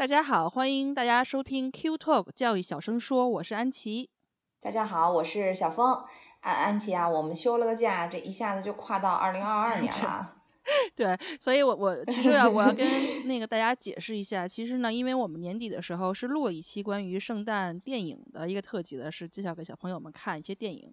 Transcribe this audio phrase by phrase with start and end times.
[0.00, 4.08] 大家好，欢迎大家收听 Q Talk 教育小声说，我是安琪。
[4.58, 6.02] 大家好，我是小峰。
[6.40, 10.36] 安安琪啊，我们休了个假，这一下子就跨到二零二二年 了。
[10.96, 12.88] 对，所以，我我其实要我要跟
[13.28, 20.90] 那个大家解释一下，其实呢，因为我们年底的时候是录了一期关于圣诞电影的一个特辑的，是介绍给小朋友们看一些电影。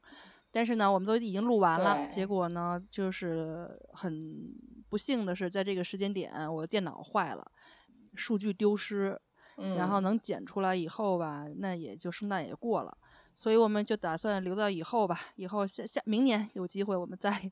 [0.52, 4.54] 但是呢，我们都已经录完了，结果呢，就是很
[4.90, 7.50] 不幸的是，在这个时间点，我的电脑坏了。
[8.18, 9.18] 数据丢失，
[9.78, 12.98] 然后能剪出来以后吧，那也就圣诞也过了，
[13.36, 17.52] 所以我们就打算留到以后吧，以后下下明年有机会我们再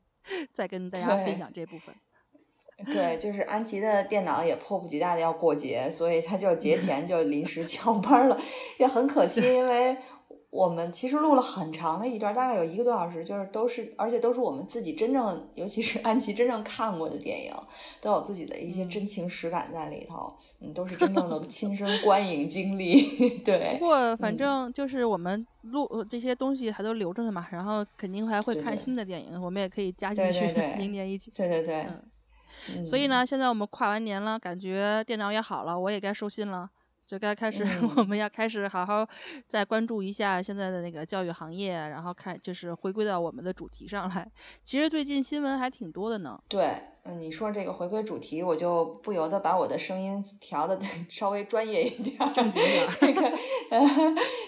[0.52, 1.94] 再跟大家分享这部分。
[2.92, 8.38] 对，就是安琪的电脑也迫不及待的要过节，所以他就节 前就临时 翘班了，
[8.78, 9.96] 也很可惜，因为。
[10.56, 17.52] 我们其实录了很长的一段，大概有一个多小时，就是都是，而且都是我们自己真正，尤其是安琪真正看过的电影，
[18.00, 23.38] 都有自己的一些真情实感在里头，嗯，都是真正的 亲身观影经历。
[23.44, 31.30] 对，不过反正就是我们录这些东西还都留着呢嘛，然后肯定还会看新的电影，我们也可以加进去，明年一起。
[31.34, 31.86] 对对对。
[32.86, 36.70] 所以呢，现在我们跨完年了，感觉电脑也好了，我也该收心了。
[37.06, 37.64] 就该开始，
[37.96, 39.08] 我们要开始好好
[39.46, 44.28] 再关注一下现在的那个教育行业，然后看就是回归到我们的主题上来。
[44.64, 46.38] 其实最近新闻还挺多的呢。
[46.48, 52.88] 对，嗯，你说这个回归主题，我就不由得把我的声音调的 稍微专业一点，正经点。
[53.00, 53.32] 那个，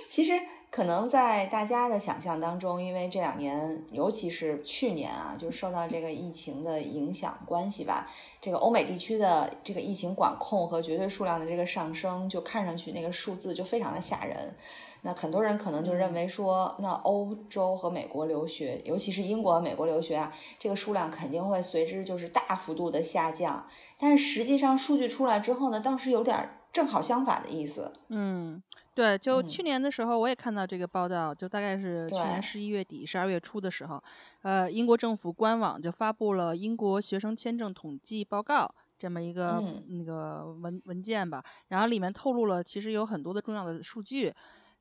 [0.09, 0.33] 其实。
[0.71, 8.09] 可能在大家的想象当中，因为这两年，尤其是去年啊，就受到这个疫情的影响关系吧，
[8.41, 14.55] 这个欧美地区的这个疫情管控和绝对数量的这个上升，就看上去那个数字就非常的吓人。
[15.03, 23.67] 那很多人可能就认为说，那欧洲和美国留学，尤其是英国美国留学啊，这个数量肯定会随之就是大幅度的下降。
[23.99, 27.93] 但是实际上数据出来之后呢，倒是有点正好相反的意思。
[28.09, 28.63] 嗯。
[28.99, 34.03] 对，就去年的时候，我也看到这个报道，就大概是去年十一月底、十二月初的时候，
[34.43, 44.35] 呃，英国政府官网就发布了英国学生签证统计报告这么一个那个文文件吧，然后里面透露了其实有很多的重要的数据。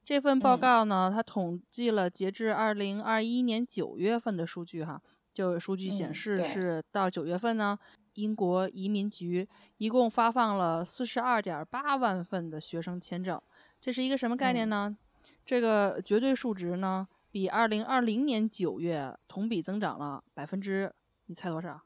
[0.03, 4.99] 这份报告呢，它统计了截至二零二一年九月份的数据哈，
[5.31, 7.77] 就数据显示是到九月份呢，
[8.15, 13.39] 英国移民局一共发放了四十二点八万份的学生签证。
[13.79, 14.97] 这是一个什么概念呢？
[15.45, 20.93] 这个绝对数值呢，比二零二零年九月同比增长了百分之，
[21.27, 21.81] 你猜多少？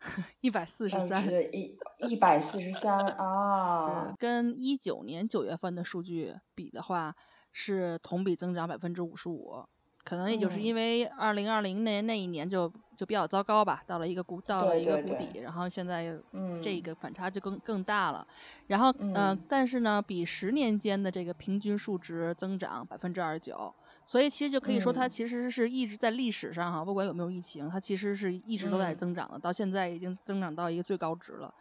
[0.40, 1.26] 一百四十三。
[1.52, 1.76] 一
[2.08, 4.14] 一百四十三啊！
[4.18, 7.14] 跟一九年九月份的数据比的话，
[7.52, 9.64] 是同比增长百分之五十五。
[10.04, 16.12] 可能也就是因为二零二零年那一年就就比较糟糕吧，到了一个谷到了一个谷底，然后现在
[16.62, 18.26] 这个反差就更更大了。
[18.66, 23.72] 然后嗯，但是呢，比十年间的这个平均数值增长百分之二十九，
[24.04, 31.54] 所以其实就可以说它其实是一直在历史上哈，不管有没有疫情，它其实是一直都在增长的，到现在已经增长到一个最高值了。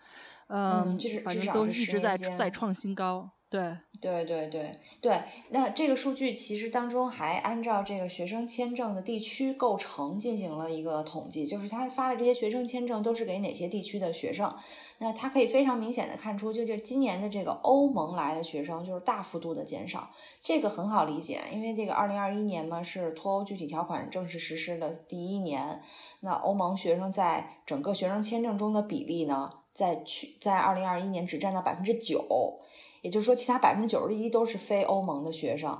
[0.47, 3.29] 嗯，反正都一直在在创新高。
[3.52, 14.56] 对对对对对，那这个数据其实当中还按照这个学生签证的地区构成进行了一个统计，就是他发的这些学生签证都是给哪些地区的学生。
[15.00, 25.82] 那他可以非常明显的看出，就这今年的这个欧盟来的学生就是大幅度的减少，这个很好理解，因为这个二零二一年嘛是脱欧具体条款正式实施的第一年，
[26.22, 32.61] 那欧盟学生在整个学生签证中的比例呢，在去在二零二一年只占到百分之九。
[33.02, 35.72] 也就是说，其他百分之九十一都是非欧盟的学生，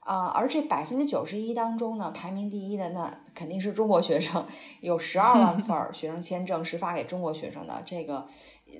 [0.00, 4.44] 啊，而这百分之九十一当中呢，排名第一的那肯定是中国学生，
[4.80, 8.26] 有十二万份学生签证是发给中国学生的，这个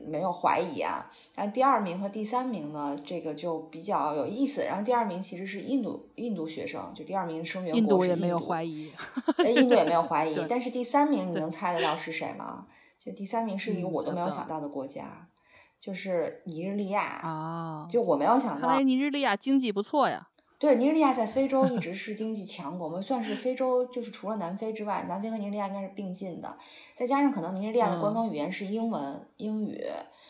[0.06, 1.10] 没有怀疑啊。
[1.34, 4.62] 但第二名和第三名呢，这个就比较有意思。
[4.64, 8.92] 然后第二名其实是印度印度学生，就第二名生源国印度也没有怀疑，
[9.56, 10.44] 印度也没有怀 疑。
[10.48, 12.66] 但是第三名你能猜得到是谁吗？
[12.98, 15.25] 就第三名是一个我都没有想到的国家。
[15.80, 20.28] 就是尼日利亚啊，就我没有想到，看来尼日利亚经济不错呀。
[20.58, 26.56] 对，尼日利亚在非洲一直是经济强国，我们算是非洲，就是除了南非之外，南非和尼日利亚应该是并进的。
[26.94, 29.84] 再加上可能尼日利亚的官方语言是英文英语，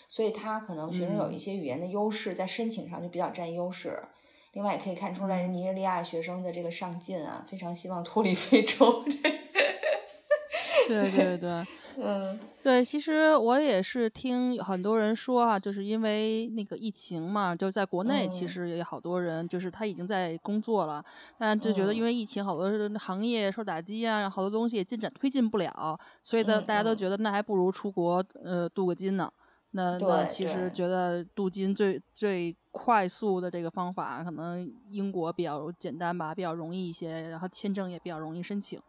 [0.08, 4.02] 所以它可能学生有一些语言的优势，在申请上就比较占优势。
[4.52, 9.04] 另外也可以看出来，尼日利亚学生的这个上进啊，非常希望脱离非洲。
[10.88, 11.64] 对对对，
[11.98, 21.02] 嗯，对，其实我也是听很多人说啊，就是因为那个疫情嘛，就在国内，其实也有好多人，就是他已经在工作了，
[21.38, 29.32] 但就觉得因为疫情，好多行业受打击啊，好多东西也进展推进不了，所以呢，大家都觉得那还不如出国呃镀个金呢。
[29.76, 38.80] 那那其实觉得镀金最最快速的这个方法，可能英国比较简单吧，比较容易一些，然后签证也比较容易申请，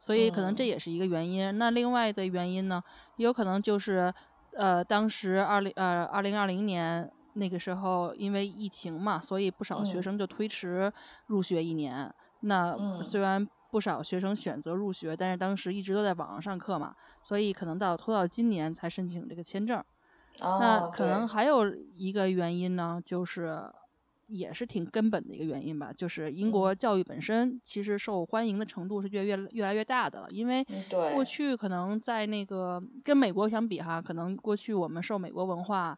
[0.00, 1.56] 所以可能这也是一个原因。
[1.58, 2.82] 那另外的原因呢，
[3.16, 4.12] 也有可能就是
[4.54, 10.92] 呃，当时二零呃二零二零年那个时候因为疫情嘛，所以不少学生就推迟
[11.28, 12.12] 入学一年。
[12.40, 19.80] 那虽然不少学生选择入学，但是当时一直都在网上上课嘛，所以可能到拖到今年才申请这个签证。
[20.40, 23.62] 那可能还有一个原因呢，就是
[24.28, 30.28] 也是挺根本的一个原因吧，就是英国教育本身其实受欢迎的程度是越越越来越大的了。
[30.30, 30.66] 因为
[31.12, 35.96] 过去可能在那个跟美国相比哈，可能过去我们受美国文化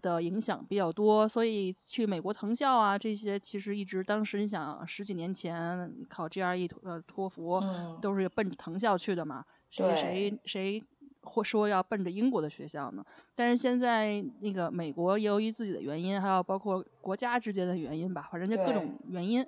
[0.00, 7.62] 的影响比较多，所以去美国藤校啊这些，其实一直当时你想十几年前考 GRE 呃托福
[8.00, 10.82] 都是奔着藤校去的嘛，谁谁谁。
[11.24, 13.04] 或说要奔着英国的学校呢？
[13.34, 19.44] 但是现在那个美国由于自己的原因，还有包括国家之间的原因吧，反正就各种原因。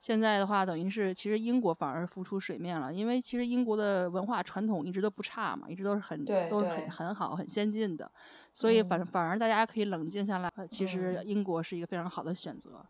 [0.00, 8.10] 现在的话，等于是其实英国反而浮出水面了，因为其实英国的文化传统一直都不差嘛，一直都是很都是很很好、很先进的，
[8.54, 12.82] 所以反反而大家可以冷静下来，其实英国是一个非常好的选择。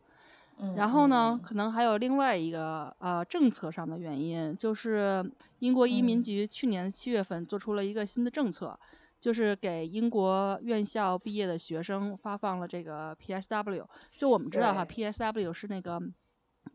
[0.76, 5.24] 然后呢，可能还有另外一个呃政策上的原因，就是
[5.60, 8.78] 英国移民局去年七月份做出了一个新的政策，
[9.20, 13.84] 就是给英国院校毕业的学生发放了这个 PSW。
[14.14, 16.00] 就我们知道哈，PSW 是那个。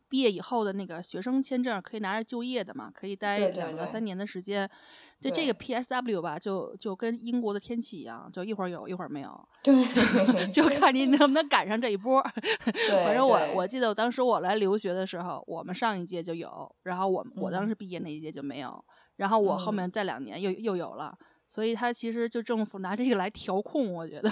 [0.07, 2.91] 毕业以后的那个学生签证可以拿着就业的嘛？
[2.93, 4.69] 可以待两个三年的时间。
[5.19, 9.47] 就这个 PSW 吧，就就跟英国的天气一样，就一会儿有一会儿没有。
[9.63, 9.73] 对，
[10.53, 12.21] 就看你能不能赶上这一波。
[13.03, 18.83] 反正我我记得我当时我来留学的时候，我们上一届就有，然后我我当时毕业那一届就没有，
[19.15, 21.17] 然后我后面再两年又又有了。
[21.47, 24.31] 所以他其实就政府拿这个来调控，我觉得。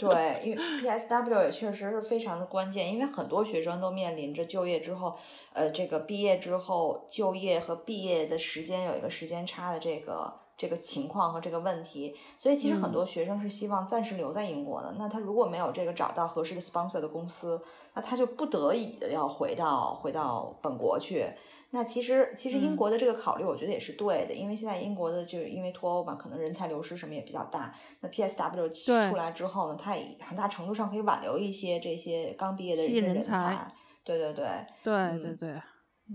[0.00, 5.14] 对，因为 PSW 也确实是非常的关键，因为很多学生都面临着就业之后，
[5.52, 14.94] 呃，这个毕业之后就业和毕业的时间有一个时间差的这个这个情况和这个问题，所以其实很多学生是希望暂时留在英国的。
[14.98, 17.62] 那他如果没有这个找到合适的 sponsor 的公司，
[17.94, 21.26] 那他就不得已的要回到回到本国去。
[21.72, 27.72] 那其实，其实英国的这个考虑，我觉得也是对的，因为现在英国的就因为脱欧嘛，可能人才流失什么也比较大。
[28.00, 33.72] 那 PSW 出来之后呢，它也很大程度上可以挽留一些这些刚毕业的一些人才。
[34.02, 34.46] 对对对，
[34.82, 35.62] 对对对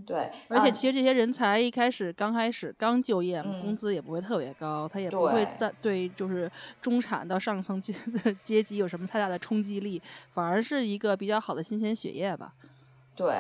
[0.06, 0.32] 对。
[0.50, 6.52] 而且其实这些人才一开始刚开始刚就业，工资也不会特别高，他也不会在对就是
[6.82, 7.94] 中产到上层阶
[8.44, 10.02] 阶级有什么太大的冲击力，
[10.34, 12.54] 反而是一个比较好的新鲜血液吧。
[13.16, 13.34] 对。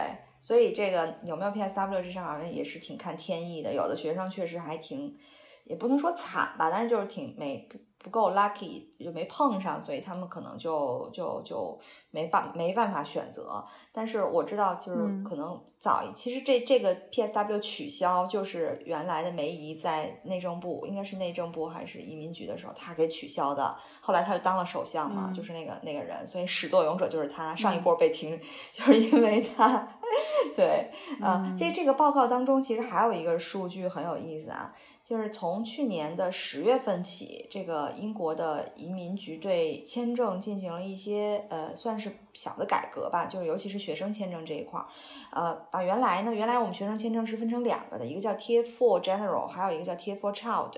[0.45, 5.17] 所以这个有没有 PSW 这事好像也是挺看天意的，有的学生确实还挺，
[5.63, 11.75] 也不能说惨吧，但是就是挺没不不够 lucky，就没碰上，所以他们可能就就就
[12.11, 13.65] 没办没办法选择。
[13.91, 23.75] 但是我知道，就是可能早其实这这个 PSW 取消，就是原来的梅姨在内政部，应该是内政部还是移民局的时候，他给取消的。
[23.99, 27.55] 后来他就当了首相嘛，就是那个那个人，所以始作俑者就是他。
[27.55, 28.39] 上一波被停，
[28.71, 29.94] 就是因为他。
[30.55, 44.87] 对，啊，在这个报告当中，其实还有一个数据很有意思啊，就是从去年的十月份起，这个英国的移民局对签证进行了一些呃，算是小的改革吧，就是尤其是学生签证这一块儿，
[45.31, 50.73] 呃，把原来呢，原来我们学生签证是分成两个的，一个叫 Tier Four General，还有一个叫 Tier Four Child，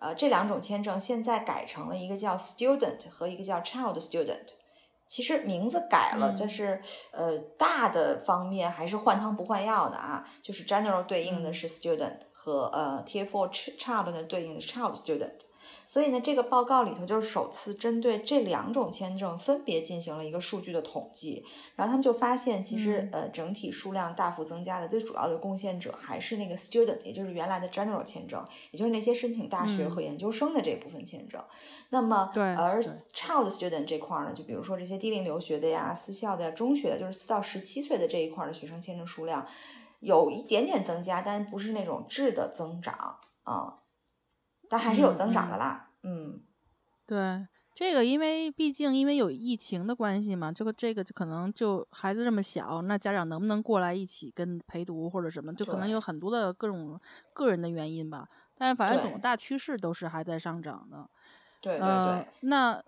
[0.00, 4.65] 呃，这两种签证现在改成了一个叫 Student 和一个叫 Child Student。
[5.06, 6.80] 其实名字改了，但是
[7.12, 10.28] 呃，大的方面还是换汤不换药的啊。
[10.42, 15.40] 就是 general 对应的是 student 和呃 child 的对应的是 child student。
[15.88, 21.44] 所以呢，这个报告里头就是首次针对这两种签证分别进行了一个数据的统计，
[21.76, 31.40] 然后他们就发现，其实呃整体数量大幅增加的最主要的贡献者还是那个 student，也就是原来的 general 签证，也就是那些申请大学和研究生的这部分签证。
[31.90, 39.46] 那么，对而 child student 这块呢，就比如说这些低龄留学的呀、私校的、呀、中学的，就是四到十七岁的这一块的学生签证数量
[40.00, 43.78] 有一点点增加，但不是那种质的增长啊。
[44.68, 46.40] 但还是有增长的啦，嗯，
[47.06, 57.00] 对，这个因为毕竟因为有疫情的关系嘛，这个这个就可能就孩子这么小，那家长能不能过来一起跟陪读或者什么，就可能有很多的各种
[57.32, 58.28] 个人的原因吧。
[58.56, 61.08] 但是反正总大趋势都是还在上涨的。
[61.60, 62.26] 对对对。
[62.40, 62.82] 那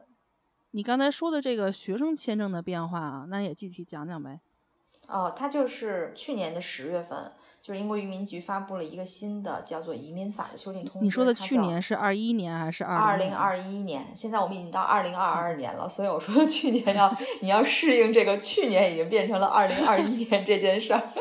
[0.70, 4.40] 你刚才说的这个学生签证的变化啊，那也具体讲讲呗。
[5.06, 7.32] 哦，他就是去年的十月份。
[7.60, 11.04] 就是英国移民局发布了一个新的叫做移民法的修订通知。
[11.04, 14.06] 你说的去年是二一年还是二二零二一年？
[14.14, 21.12] 现在我们已经到二零二二年了，所以我说 去年要 你要适应这个去年已经变成了二零二一年这件事儿。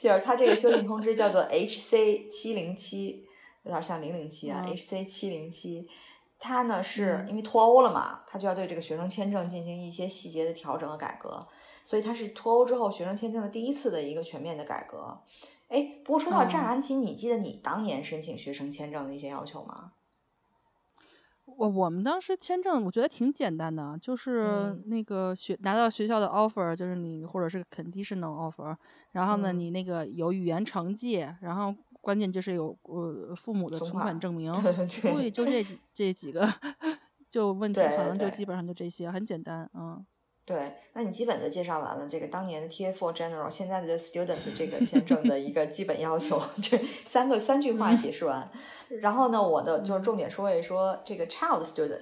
[0.00, 3.24] 就是它这个修订通知叫做 HC 七零七，
[3.64, 5.88] 有点像零零七啊，HC 七零七。
[6.40, 11.44] 它呢是因为脱欧了嘛，它就要对这个学生签证进行一些细节的调整和改革，
[11.82, 15.18] 所以它是脱欧之后学生签证的第一次的一个全面的改革。
[15.68, 19.92] 哎，不过说到这儿，安琪，你记得你当年申请学生签证的一些要求吗？
[21.44, 28.76] 我我们当时签证，我觉得挺简单的，就是那个学拿到学校的 offer，就是你或者是 conditional offer，
[29.12, 34.52] 然后呢，你那个有语言成绩，然后关键就是有呃父母的存款证明，
[35.02, 36.46] 对，就这几这几个，
[37.30, 40.04] 就问题可能就基本上就这些，很简单，嗯。
[40.48, 48.50] 对，那你基本的介绍完了这个当年的 TF4 General，现在的 Student 这个签证的一个基本要求， 这三个三句话解释完。
[49.02, 52.00] 然后呢，我的就是重点说一说这个 Child Student，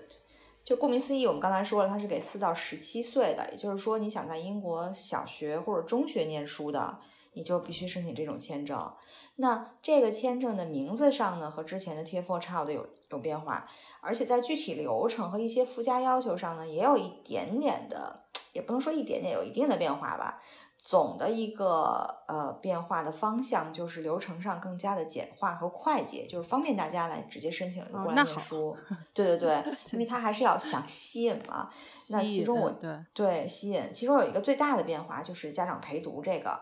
[0.62, 7.00] 就顾名思义，我们刚才说了，它是给四到十七岁的，也就是说，你想在英国小学或者中学念书的，
[7.32, 8.92] 你就必须申请这种签证。
[9.38, 13.68] 那这个签证的名字上呢，和之前的 TF4 Child 有有变化，
[14.00, 18.25] 而且在具体流程和一些附加要求上呢，也有一点点的。
[18.56, 20.40] 也不能说一点点有一定的变化吧，
[20.78, 28.76] 总的一个呃变化的方向就是流程上更加的简化和快捷，就是方便大家来直接申请过来念书。
[29.14, 31.70] 对对对，因为他还是要想吸引嘛。
[32.10, 36.60] 那其中我对对吸引，其中有一个最大的变化就是家长陪读这个，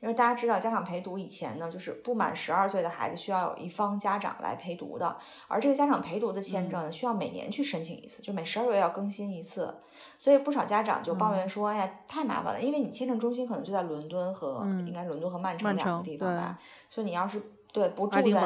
[0.00, 5.16] 因为大家知道家长陪读以前呢，就是不满十二岁的孩子需要有一方家长来陪读的，
[5.48, 9.74] 而这个家长陪读的签证呢，需要每年去申请一次，就每十二个月要更新一次。
[10.18, 16.58] 所以不少家长就抱怨说：“哎呀，太麻烦了，因为你签证中心可能就在伦敦和应该伦敦和曼城两个地方吧。
[16.88, 17.40] 所以你要是
[17.72, 18.42] 对不住在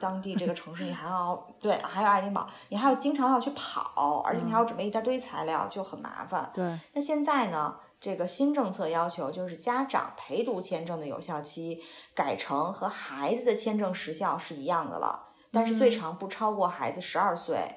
[0.00, 6.50] 当地这个城市，你 还要对还有爱丁堡，你还要经常要去跑，而且你还要准备一大堆材料，就很麻烦。
[6.54, 6.78] 对。
[6.92, 11.82] 那现在呢，这个新政策要求就是家长陪读签证的有效期
[12.14, 17.74] 改成和孩子的签证时效是一样的了，但是最长不超过孩子十二岁。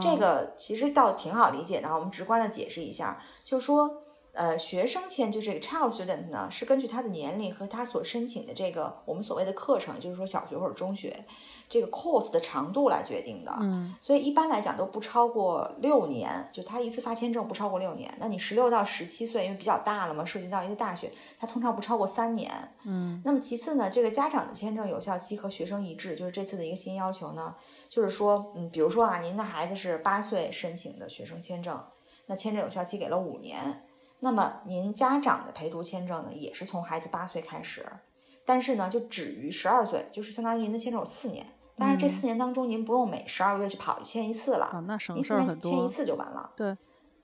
[0.00, 4.02] 这个其实倒挺好理解的，我们直观的解释一下，就是说，
[4.36, 11.24] 呃，学生签就这个 child student 呢，是根据他的年龄和他所申请的这个我们所谓的课程，就是说小学或者中学
[11.68, 13.56] 这个 course 的长度来决定的。
[13.60, 18.14] 嗯，所以一般来讲都不超过六年，就他一次发签证不超过六年。
[18.20, 22.52] 那你十六到十七岁，因为比较大了嘛，涉及到一些大学，他通常不超过三年。
[22.84, 27.54] 嗯，那么其次呢，这个家长的签证有效期和学生一致，就是这次的一个新要求呢。
[27.88, 31.82] 就是说，嗯，比如说啊，您的孩子是八岁申请的学生签证，
[32.26, 33.85] 那签证有效期给了五年，
[34.20, 37.86] 那么您家长的陪读签证呢，也是从孩子八岁开始，
[38.44, 41.46] 但是呢，就止于十二岁，就是相当于您的签证有四年，
[41.76, 46.76] 但是这四年当中，您不用每十二个月去跑去签一次了，啊，那省事儿很多，签一次就完了，对，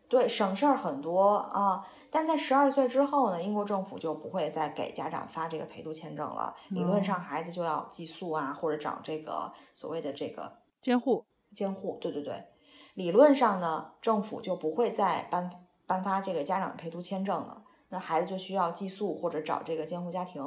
[0.08, 1.86] 对，省事儿很多啊。
[2.14, 6.54] 但在十二岁之后呢，英国政府就不会再给家长发这个陪读签证了。
[6.68, 11.24] 理论上，孩子就要寄宿啊，或者找这个所谓的这个监护。
[11.54, 12.44] 监护，对对对。
[12.92, 15.50] 理论上呢，政府就不会再颁
[15.92, 17.62] 颁发这个家长陪读签证了。
[17.90, 20.42] 那孩子就需要寄宿或者找这个监护家庭。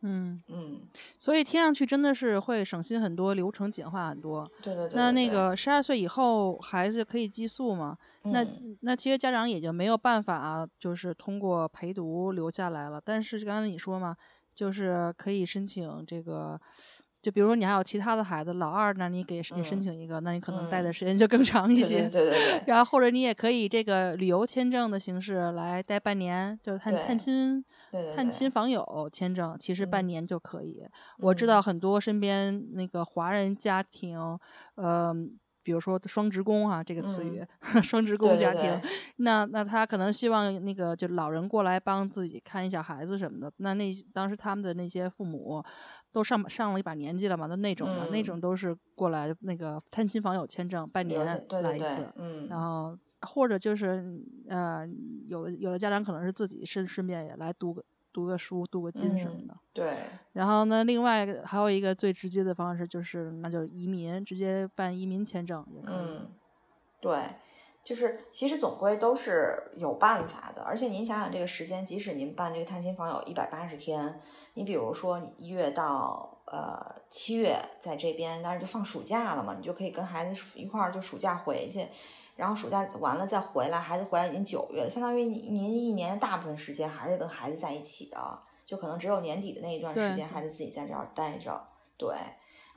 [0.00, 0.80] 嗯嗯，
[1.18, 4.50] 所以听上去真的是会省心很多，流程简化很多。
[4.62, 4.96] 对对对。
[4.96, 7.98] 那那个十二岁以后孩子可以寄宿吗？
[8.22, 8.46] 那
[8.80, 12.98] 那其实家长也就没有办法，就是通过陪读留下来了。
[13.04, 14.16] 但是刚才你说嘛，
[14.54, 16.58] 就是可以申请这个。
[17.28, 22.08] 就比如说你还有其他的孩子，老二那你给你申请一个，那你可能待的时间就更长一些。
[22.08, 22.62] 对对对。
[22.66, 27.62] 然后或者你也可以这个旅游签证的形式来待半年，就探探亲、
[28.16, 30.82] 探亲访友签证，其实半年就可以。
[31.18, 34.18] 我知道很多身边那个华人家庭，
[34.76, 35.14] 呃。
[35.68, 37.46] 比如说双职工哈，这个词语，
[37.82, 38.80] 双职工家庭，
[39.16, 43.52] 那那他可能希望那个就老人过来帮自己看一下孩子什么的。
[43.58, 45.62] 那那当时他们的那些父母
[46.10, 54.02] 都上上了一把年纪了嘛，那那种的那种都是过来那个探亲访友签证，半年来一次，嗯，然后或者就是
[54.48, 54.88] 呃，
[55.26, 57.84] 有的有的家长可能是自己顺顺便也来读个。
[58.18, 59.56] 读个书，镀个金什么的。
[59.72, 59.94] 对。
[60.32, 65.94] 然后呢，另外还有一个最直接的方式，就是那就移民，直接办移民签证也可以。
[65.96, 66.32] 嗯，
[67.00, 67.16] 对，
[67.84, 74.20] 就是其实总归都是有办法的，而且您想想这个时间，即使您办这个探亲访友一百八十天，
[74.54, 81.86] 你比如说你一月到呃七月在这边，当然就放暑假了嘛，你就可以跟孩子一块儿就暑假回去，
[82.38, 91.60] 然后暑假完了再回来，孩子回来已经九月了，相当于您一年大部分时间还是跟孩子在一起的，就可能只有年底的那一段时间，孩子自己在这儿待着，
[91.96, 92.16] 对。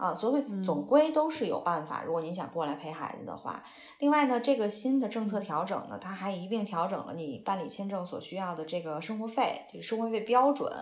[0.01, 2.01] 啊，所以总归都是有办法。
[2.03, 3.63] 如果您想过来陪孩子的话，
[4.00, 10.74] 另外呢，这个新的政策调整呢，它还一并调整了你办理签证所需要的这个生活费，这个生活费标准。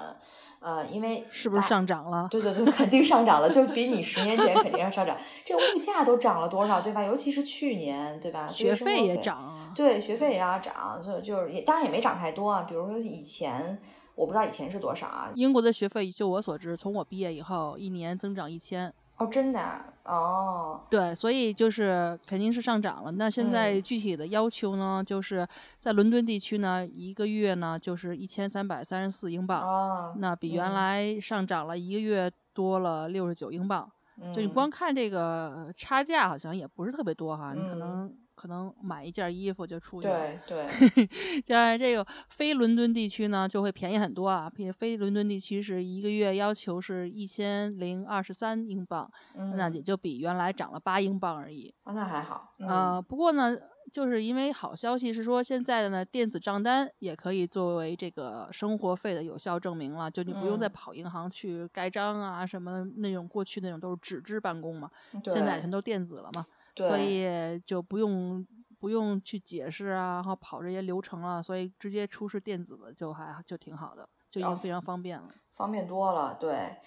[0.62, 2.28] 呃，因为是不是上涨了？
[2.32, 5.18] 对对对，肯定上涨了，就比你十年前 肯定要上涨。
[5.44, 7.04] 这物价都涨了多少，对吧？
[7.04, 8.48] 尤其是去年，对吧？
[8.48, 12.64] 学费也涨，对，学费也要涨，就就是也当然也没涨太多啊。
[12.64, 13.82] 比如说以前，
[14.16, 15.32] 我不知道以前是多少啊。
[15.36, 18.94] 英国的学费，就我所知，从我毕业以后，一年增长一千。
[19.20, 19.62] 哦，真的
[20.06, 23.12] 哦，对，所以就是肯定是上涨了。
[23.12, 25.48] 那现在具体的要求呢，就是
[25.78, 33.92] 在伦敦地区呢，一个月呢就是一千三百三十四英镑，那比原来上涨了一个月多了六十九英镑。
[34.34, 38.12] 就你光看这个差价，好像也不是特别多哈，你可能。
[38.40, 40.32] 可能买一件衣服就出去了。
[40.48, 40.66] 对
[40.96, 44.50] 对， 在这个非伦敦地区呢，就会便宜很多啊。
[44.50, 49.12] 比非伦敦地区是一个月要求是一千零二十三英镑，
[49.58, 51.74] 那也就比原来涨了八英镑而已。
[51.84, 52.54] 那还好。
[52.60, 53.58] 呃，不过呢，
[53.92, 64.90] 就是因为好消息是说，现在的呢电子账单也可以作为这个生活费的有效证明了，就你不用再跑银行去盖章啊什么那种，过去那种都是纸质办公嘛，
[65.26, 66.46] 现在全都电子了嘛。
[66.76, 68.46] 所以就不用
[68.80, 76.38] 不用去解释啊，然后跑这些流程了，所以直接出示电子的就还就挺好的，就已经非常方便了，方便多了。
[76.40, 76.78] 对，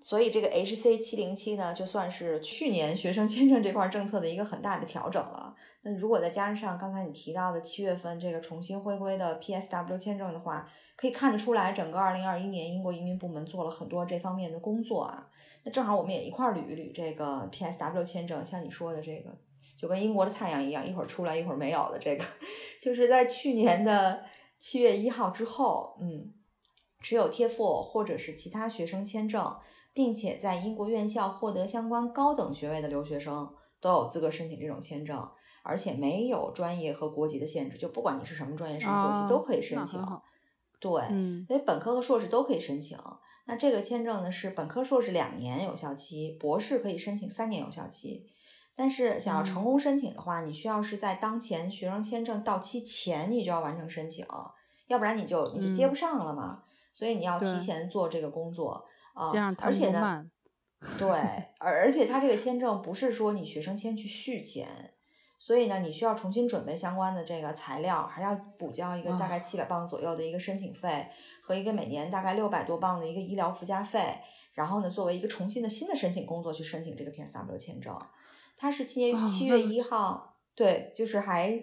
[0.00, 5.54] 所以这个 H C 七零七呢，就算是去年学生签证这块政策的一个很大的调整了。
[5.82, 15.28] 那如果再加上刚才你提到的七月份这个重新回归的 P S W 签证的话，可以看得出来，整个二零二一年英国移民部门做了很多这方面的工作啊。
[15.64, 19.30] 那正好我们也一块儿捋一捋这个 PSW 签证，像你说的这个，
[19.78, 22.24] 就跟英国的太阳一样，一会儿出来一会儿没有的这个，
[22.82, 24.24] 就是在去年的
[24.58, 26.32] 七月一号之后，嗯，
[27.00, 29.56] 持有 TFL 或者是其他学生签证，
[29.92, 35.26] 并且在英国院校获得相关高等学位的留学生都有资格申请这种签证，
[35.62, 39.98] 而且没有专业和国籍的限制，就不管你是什么专业、什么国籍都可以申请。
[40.78, 40.90] 对，
[41.46, 42.98] 所以本科和硕士都可以申请。
[43.46, 48.26] 那这个签证呢是本科硕士两年有效期，博士可以申请三年有效期。
[48.76, 54.26] 但是想要成功申请的话，你需要是在当前学生签证到期前你就要完成申请，
[54.88, 56.62] 要不然你就你就接不上了嘛。
[56.92, 59.30] 所以你要提前做这个工作啊，
[59.66, 60.26] 而且呢，
[60.98, 61.08] 对，
[61.58, 64.94] 而而且他这个签证不是说你学生签去续签，
[65.38, 71.08] 所以呢你需要重新准备相关的这个材料，还要补交一个大概七百磅左右的一个申请费。
[71.46, 74.00] 和一个每年大概六百多磅的一个医疗附加费，
[74.54, 77.94] 然后呢，作为一个重新的新的申请工作去申请这个 PSW 签证，
[78.56, 81.62] 它是七月七月一号，对，就是还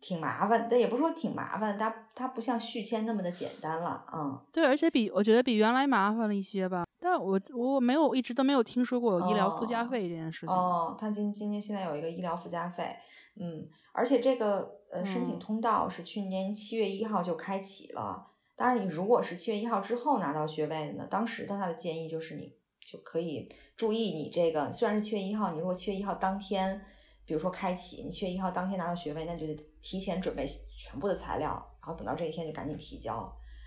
[0.00, 10.54] 挺麻烦，但也不是说挺麻烦，它它不像续签那么的简单了，嗯，对，而且比我觉得比原来麻烦了一些吧，但我我没有一直都没有听说过有医疗附加费这件事情。
[10.54, 12.94] 哦，它今今年现在有一个医疗附加费，
[13.40, 18.28] 嗯，而且这个呃申请通道是去年七月一号就开启了。
[18.56, 21.06] 当然，你如果是七月一号之后拿到学位的呢？
[21.10, 26.80] 当时的他的建议就是你就可以注意你这个，虽然是七月一号，你如果七月一号当天，
[27.26, 33.14] 比如说开启，你七月一号当天拿到学位，那就得提前准备全部的材料，然后等到这一天就赶紧提交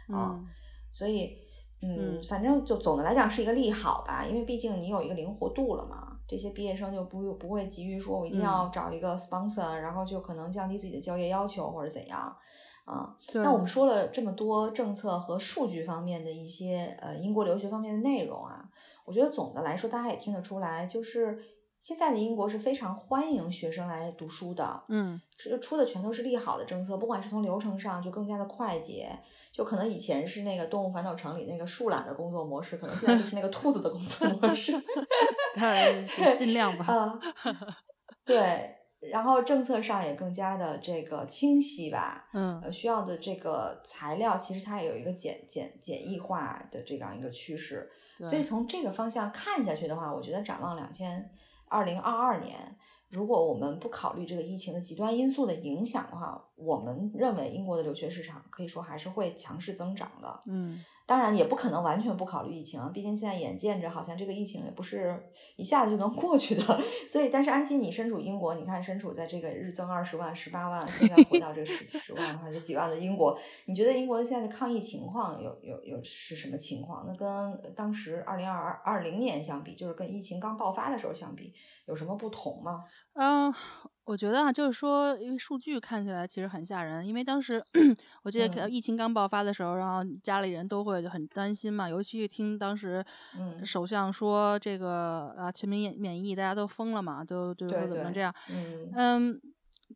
[0.07, 0.43] 啊。
[0.91, 1.37] 所以，
[1.83, 6.07] 嗯，反正就总的来讲是一个利好吧，因为毕竟你有一个灵活度了嘛。
[6.27, 12.37] 这些毕业生就不不会急于说我一定要找一个 sponsor，然后就可能降低自己的就业要求或者怎样。
[12.89, 13.57] 啊，那我。
[13.59, 18.67] 们说了这么多政策和数据方面的一些呃英国留学方面的内容啊，
[19.05, 21.37] 我觉得总的来说大家也听得出来，就是
[21.79, 29.11] 现在的英国是非常欢迎学生来读书的，嗯，出出的全都是利好的政策，不管是从流程上就更加的快捷，
[29.51, 34.73] 就可能以前是那个动物烦恼城里那个树懒的工作模式，可能现在就是那个兔子的工作模式，
[36.37, 37.19] 尽量吧，
[38.25, 38.78] 对。
[38.99, 51.29] 然后政策上也更加的这个清晰吧，嗯，呃，需要的这个材料其实它也有一个简简简易化的这样一个趋势，所以从这个方向看下去的话，我觉得展望两千
[51.67, 52.77] 二零二二年，
[53.09, 60.83] 如果我们不考虑这个疫情的极端因素的影响的话，我们认为英国的留学市场可以说还是会强势增长的，嗯。
[61.09, 65.19] 当然也不可能完全不考虑疫情，毕竟现在眼见着好像这个疫情也不是
[65.55, 66.61] 一下子就能过去的。
[67.09, 77.03] 所以，但是安琪，你身处英国，你看身处在这个日增二十万、十八万，现在回到这个十 十万还是几万的英国，你觉得英国现在的抗疫情况有有有是什么情况？
[77.07, 81.51] 那跟当时二零二二二零年相比，就是跟疫情刚爆发的时候相比，
[81.87, 82.83] 有什么不同吗？
[83.13, 83.51] 嗯。
[84.09, 87.63] 我觉得啊，就是说，因为数据看起来其实很吓人，因为当时
[88.23, 93.05] 我记得疫情刚爆发的时候，然后家里人都会很担心嘛，尤其是听当时
[93.63, 98.33] 首相说这个啊全民免免疫，大家都疯了嘛，都就是说怎么这样，
[98.95, 99.39] 嗯，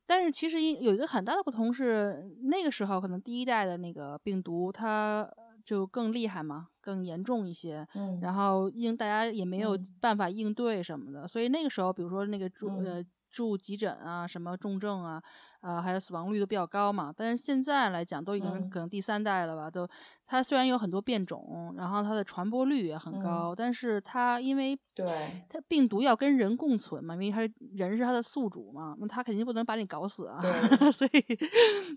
[0.06, 5.28] 但是其实有一个很大的不同是，那个时候可能第一代的那个病毒它
[5.66, 7.88] 就更厉害嘛，更严重一些，
[8.22, 13.04] 然后应大家也没有办法应对什么的，所以那个时候，比如说那个住呃。
[13.34, 15.22] 住急诊啊，什么重症啊，
[15.62, 17.12] 呃，还有死亡率都比较高嘛。
[17.16, 19.72] 但是现在来讲，都已经可能第三代了吧？
[19.72, 19.90] 都，
[20.28, 25.06] 它虽然有很多变种，然后它的传播率也很高，但是它因为对
[25.50, 30.40] 它病毒要跟人共存嘛，因为它人是它的宿主嘛，那它肯定不能把你搞死啊。
[30.94, 31.36] 所以，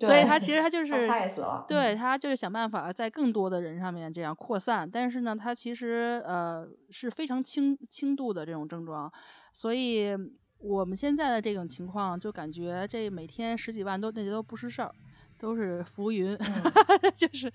[0.00, 1.66] 所以它其实它就是害死了。
[1.68, 4.90] 对，它就是想办法在更多的人上面这样扩散。
[4.90, 9.12] 但是呢，它其实呃是非常轻轻度的这种症状，
[9.52, 10.16] 所以。
[10.58, 14.90] 我们现在的这种情况，就感觉这每天十几万都那些都不是事儿，
[15.38, 16.36] 都是浮云，
[17.16, 17.52] 就是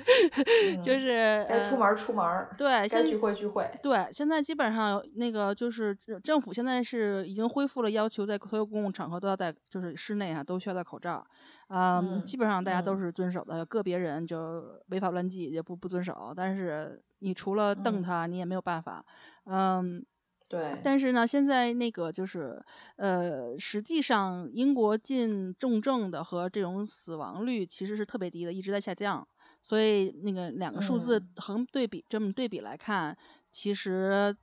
[0.82, 4.08] 就是该出门出门，对，该聚会聚会，对。
[4.14, 11.26] 现在基本上那个就是政府现在是已经恢复了要求，在所有公共场合都要戴，就是室内哈都需要戴口罩，
[11.70, 19.04] 嗯，基本上大家都是遵守的，个别人就违法乱纪也不不遵守，但是你除了瞪他，你也没有办法，
[19.46, 20.06] 嗯。
[20.52, 22.62] 对，但是呢，现在那个就是，
[22.98, 29.26] 呃，实际上英国进重症的和这种死亡率其实是特别低的，一直在下降。
[29.64, 33.18] 所以那个两个数字横对比，这么对比来看，
[33.50, 34.36] 其实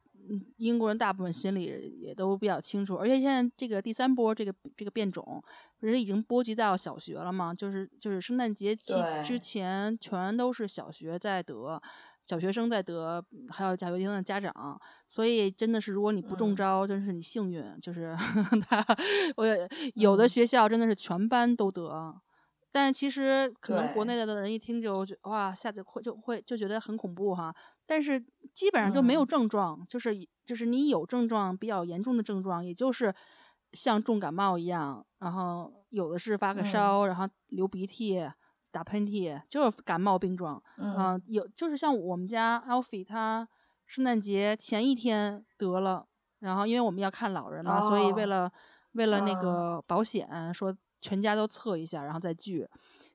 [0.56, 2.96] 英国人大部分心里也都比较清楚。
[2.96, 5.42] 而且现在这个第三波这个这个变种
[5.78, 7.52] 不是已经波及到小学了吗？
[7.52, 8.94] 就是就是圣诞节期
[9.26, 11.82] 之前全都是小学在得。
[12.28, 17.64] 小学生在得，还有小学生的家长，所以真的是，如果你不中招，真是你幸运。
[17.80, 18.14] 就是
[18.68, 18.84] 他，
[19.36, 19.46] 我
[19.94, 22.14] 有的学校真的是全班都得，
[22.70, 27.54] 但其实可能国内的人一听就哇，吓得会就会就觉得很恐怖哈。
[27.86, 30.14] 但是基本上就没有症状，就是
[30.44, 33.14] 就是你有症状比较严重的症状，也就是
[33.72, 38.30] 像重感冒一样，然后有的是发个烧，然后流鼻涕。
[38.70, 43.48] 打喷嚏就是感冒病状，嗯，有就是像我们家 Alfie 他
[43.86, 46.06] 圣诞节前一天得了，
[46.40, 48.50] 然后因为我们要看老人嘛，所以为了
[48.92, 52.68] 为了那个保险，说全家都测一下，然后再聚。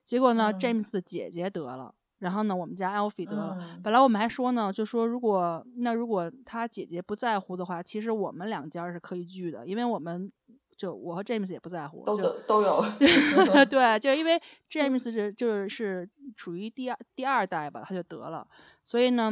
[0.04, 3.56] 结果呢，James 的姐姐得了，然后呢，我们家 Alfie 得了。
[3.82, 10.30] 本来我们还说呢，就说如果那如果他姐姐不在乎的话，其实我们两家是可以聚的，因为我们。
[10.76, 12.84] 就我和 James 也不在乎，都都有。
[13.70, 18.46] 对，就因为 James 是就是是属于第二第二代吧，他就得了，
[18.84, 19.30] 所以呢，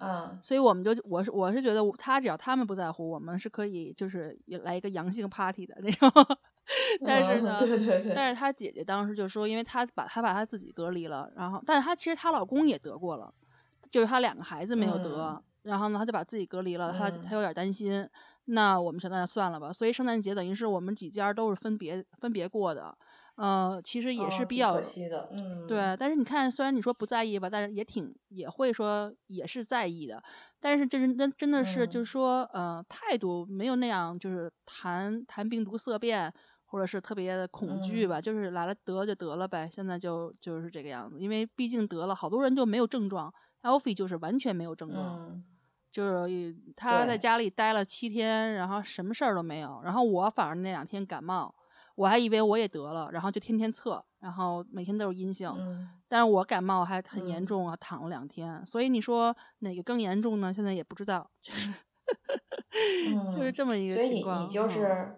[0.00, 6.10] 嗯，所以我们就我是我是觉得他只要他们不在乎，我们是可以就是来一个阳性 party 的那种。
[7.04, 13.32] 但是呢，对对对，但是他姐姐当时就说，因为她把她把她自己隔离了，然后，但是她其实她老公也得过了，
[13.90, 18.08] 就是她两个孩子没有得，然后呢，她就把自己隔离了，她她有点担心。
[18.46, 22.96] 那我们想那算了吧，所以圣诞节等于是我们几家都是分别分别过的，
[23.34, 25.96] 呃，其实也是比较可惜的，嗯，对。
[25.98, 30.22] 但是你看，虽然你说不在意吧，但是也挺也会说也是在意的。
[30.60, 36.32] 但是这是真真的是就是说，呃，态度没有那样，就是谈谈病毒色变，
[36.66, 39.68] 或者是特别的恐惧吧，就是来了得就得了呗。
[39.70, 43.32] 现在就就是这个样子，因为毕竟得了好多人就没有症状
[43.62, 45.42] ，Alfie 就是完全没有症状。
[45.96, 49.80] 就是他在家里待了七天，然后什么事儿都没有。
[49.82, 51.54] 然后我反而那两天感冒，
[51.94, 55.50] 我还以为我也得了，然后就天天测，然后每天都是阴性。
[56.06, 58.62] 但是我感冒还很严重啊，躺了两天。
[58.66, 60.52] 所以你说哪个更严重呢？
[60.52, 61.72] 现在也不知道，就是
[63.34, 64.34] 就是这么一个情况。
[64.34, 65.16] 所以你你就是，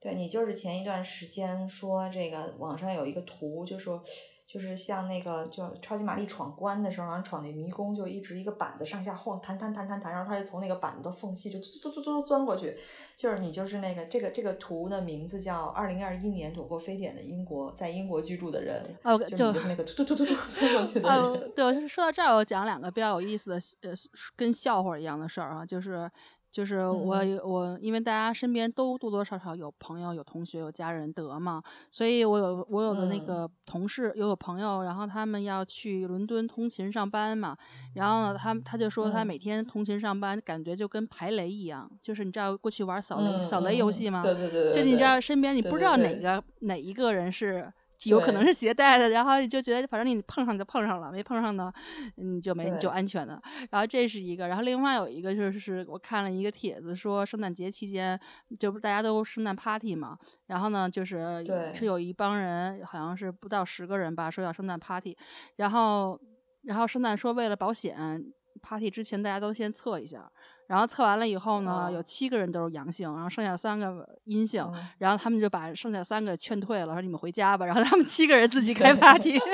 [0.00, 4.02] 对你就是前一段时间说这个网上有一个图，就说。
[4.46, 12.78] 就是像那个就超级玛丽闯关的时候，然后闯那迷宫，就一直一个板子上下晃，弹弹弹弹弹，然后他就从那个板子的缝隙就钻钻钻钻钻过去。
[13.16, 18.96] 就是你就是那个这个这个图的名字叫《二零二一年躲过非典的英国在英国居住的人》。
[19.10, 21.08] 哦，就那个突突突突突钻过去的。
[21.08, 23.92] 哦，对，说到这儿，我讲两个比较有意思的呃
[24.36, 26.08] 跟笑话一样的事儿啊，就是。
[26.56, 37.54] 就是我我因为大家身边都多多少少有朋友、有同学、有家人得嘛，所以我有我有的那个同事又有朋友，然后他们要去伦敦通勤上班嘛，
[37.92, 44.22] 然后呢，他他就说他每天通勤上班，感觉就跟排雷一样，就是你知道过去玩扫雷扫雷游戏吗？
[44.22, 47.70] 对对对，就你知道身边你不知道哪个哪一个人是。
[48.04, 51.72] 有可能是携带的，然后你就觉得反正你碰上就碰上了，没碰上呢，
[52.16, 53.40] 你就没就安全的。
[53.70, 58.18] 然后这是一个，然后另外有一个就是我看了一个帖子说圣诞节期间
[58.58, 65.16] 就不大家都圣诞 party 嘛，然后呢就是是有一帮人好像是不到十个人吧，说要圣诞 party，
[65.56, 66.20] 然后
[66.62, 68.22] 然后圣诞说为了保险
[68.62, 70.30] party 之前大家都先测一下。
[70.66, 74.66] 然后测完了以后呢，有七个人都是阳性，然后剩下三个阴性，
[74.98, 77.64] 然后他们就把剩下三个劝退了，说你们回家吧。
[77.64, 79.38] 然后他们七个人自己开 party。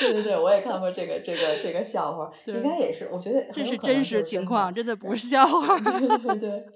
[0.00, 5.78] 对对对，我也看过这个这个这个笑话，应该也是，我觉得这是真实情况，真的不 是笑话。
[5.80, 6.66] 对对对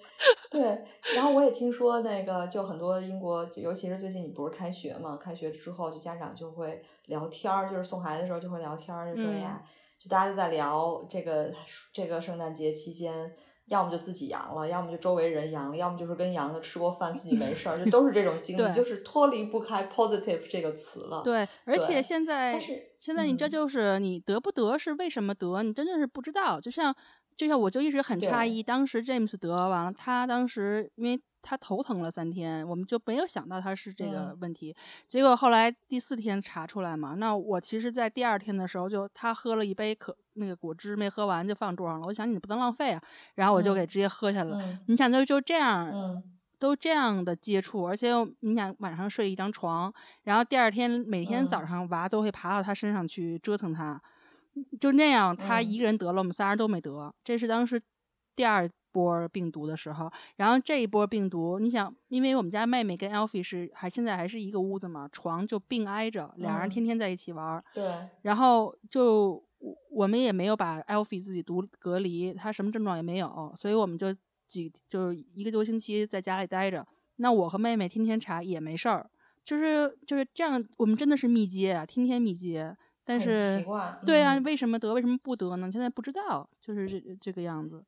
[0.51, 0.85] 对。
[1.15, 9.63] 然后我也听说那个，就很多英国，尤其是最近你不是开学嘛，开学之后就家长就会聊天儿，就是送孩子的时候就会聊天儿，就说呀。
[10.03, 11.53] 就大家就在聊这个
[11.93, 13.33] 这个圣诞节期间，
[13.67, 21.23] 要么就自己阳了，要么就周围人阳了，要么就是跟阳的吃过饭，自己没事儿，就都是这种经历， 就是脱离不开 positive 这个词了。
[21.23, 22.61] 对，而且现在
[22.99, 26.59] 现在你这就是你得不得是为什么得，你真的是不知道。
[26.61, 26.93] 就像
[27.37, 31.23] 就像我就一直很诧异，当时 James 得完了，他当时因为。
[31.43, 34.75] 他头疼了三天，我们就没有想到他是这个问题。
[35.09, 42.07] 结果后来第四天查出来嘛，那我其实，在第二天的时候，就他喝了一杯可那个果汁没喝完就放桌上了。
[42.07, 43.03] 我想你不能浪费啊，
[43.35, 44.59] 然后我就给直接喝下了。
[44.87, 46.23] 你想就就这样，
[46.59, 54.01] 都这样的接触，而且你想晚上睡一张床，然后第二天每天早上娃都会爬到他身上去折腾他，
[54.81, 57.13] 就那样他一个人得了，我们仨人都没得。
[57.25, 57.81] 这是当时
[58.37, 58.71] 第二。
[58.93, 67.63] 波病毒的时候，然后这一波病毒，你想，因为我们家妹妹跟 Alfie 是还现在还是一个屋子嘛，床就并挨着，俩人天天在一起玩。
[67.75, 67.91] 对。
[68.21, 69.43] 然后就
[69.91, 74.15] 我们也没有把 Alfie 自己独隔离，他什么症状也没有，所以我们就
[74.47, 76.87] 几就是一个多星期在家里待着。
[77.17, 79.09] 那我和妹妹天天查也没事儿，
[79.43, 82.77] 就是就是这样，我们真的是密接啊，天天密接。
[83.05, 83.65] 但是
[84.07, 85.69] 对啊，为什么得为什么不得呢？
[85.73, 87.85] 现在不知道，就是这这个样子。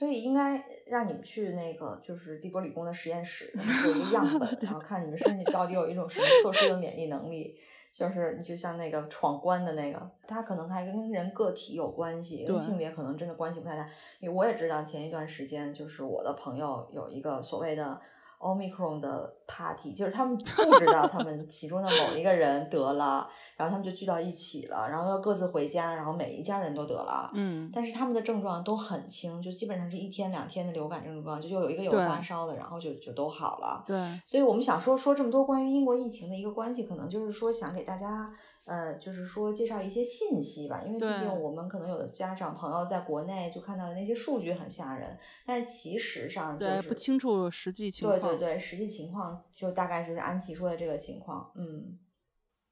[0.00, 3.52] 所以应该让你们去那个就是帝国理工的实验室
[3.84, 7.54] 有一个样本，然后看你们身体到底有一种什么特殊的免疫能力。
[7.92, 13.86] 就是你就像那个闯关的那个，它可能还跟人个体有关系，跟性别可能真的关系不太大。
[14.20, 18.00] 因为我也知道前一段时间就是我的朋友有一个所谓的。
[18.40, 27.30] Omicron 的 party 就是他们不知道他们 其中的某一个人得了，然后他们就聚到一起了，然后又各自回家，然后每一家人都得了。
[27.34, 33.84] 嗯，但是他们的症状都很轻，就基本上是一天两天的流感症状，就又有一个有发烧的，然后就就都好了。
[33.86, 38.32] 对，所以我们想说说这么多关于英国疫情的一个关系，可能就是说想给大家。
[38.66, 48.20] 呃，就是说介绍一些信息吧，因为毕竟我们可能有的家长朋友在国内就看到的那些数据很吓人，但是其实上就是不清楚实际情况。
[48.20, 51.50] 对对对，实际情况就大概就是安琪说的这个情况。
[51.56, 51.98] 嗯，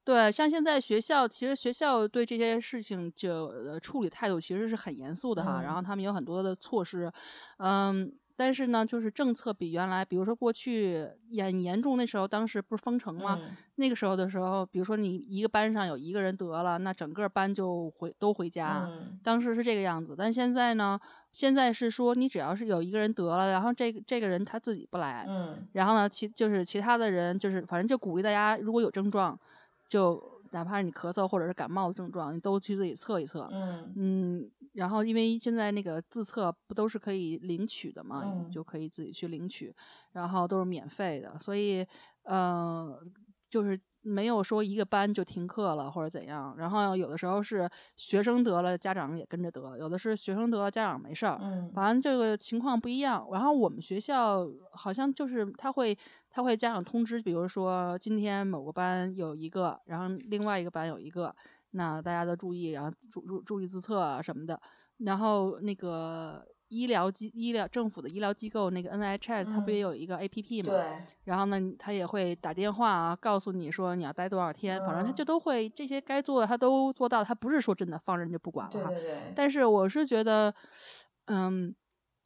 [0.04, 7.12] 对，像现在学校，其实学校对这些事情就处理态度其实是很严肃的哈，然后他们有很多的措施，
[7.58, 8.12] 嗯。
[8.38, 13.36] 但是呢，就是政策比原来，比如说过去严严重那时候，当时不是封城吗？
[13.74, 18.88] 那个时候的时候，比如说你一个班上有一个人得了，那整个班就回都回家。
[19.24, 20.96] 当时是这个样子，但现在呢，
[21.32, 25.26] 现在是说你只要是有一个人得了，然后这个这个人他自己不来，
[25.72, 29.36] 然后呢，其就是其他的人就是反正就鼓励大家，如果有症状，
[29.88, 30.22] 就
[30.52, 33.48] 哪怕是你咳嗽或者是感冒的症状，你都去自己测一测。
[33.52, 34.50] 嗯嗯。
[34.78, 39.74] 然后，因为现在那个自测不都是可以领取的嘛，你就可以自己去领取，
[40.12, 41.84] 然后都是免费的，所以，
[42.22, 42.96] 呃，
[43.50, 46.54] 就是没有说一个班就停课了或者怎样。
[46.56, 51.38] 然后有的时候是学生得了，家长也跟着得；有的是学生得了，家长没事儿。
[51.42, 53.26] 嗯，反正这个情况不一样。
[53.32, 55.96] 然后我们学校好像就是他会
[56.30, 61.34] 他会家长通知，比如说今天某个班有一个，然后另外一个班有一个。
[61.72, 64.60] 那大家都注意，然后注注注意自测啊什么的。
[64.98, 70.70] 然后那个医疗机医疗政府的医疗机构那个 NHS，它不也有一个 APP 嘛？
[70.70, 71.04] 对。
[71.24, 74.80] 然后呢，他也会打电话啊，告诉你说你要待多少天。
[74.84, 77.22] 反正他就都会这些该做的他都做到。
[77.22, 78.90] 他不是说真的放任就不管了哈。
[78.90, 79.32] 对对对。
[79.36, 80.52] 但是我是觉得，
[81.26, 81.72] 嗯，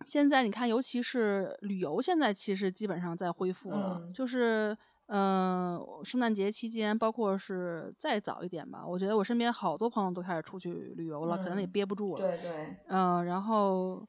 [0.07, 4.77] 现在你看，尤其是旅游，现在其实基本上在恢复了，就是。
[5.07, 12.21] 嗯，圣诞节期间，包括是再早一点吧，我觉得我身边好多朋友都开始出去旅游了，可能也憋不住了。
[12.21, 12.77] 对对。
[12.87, 14.07] 嗯，然后，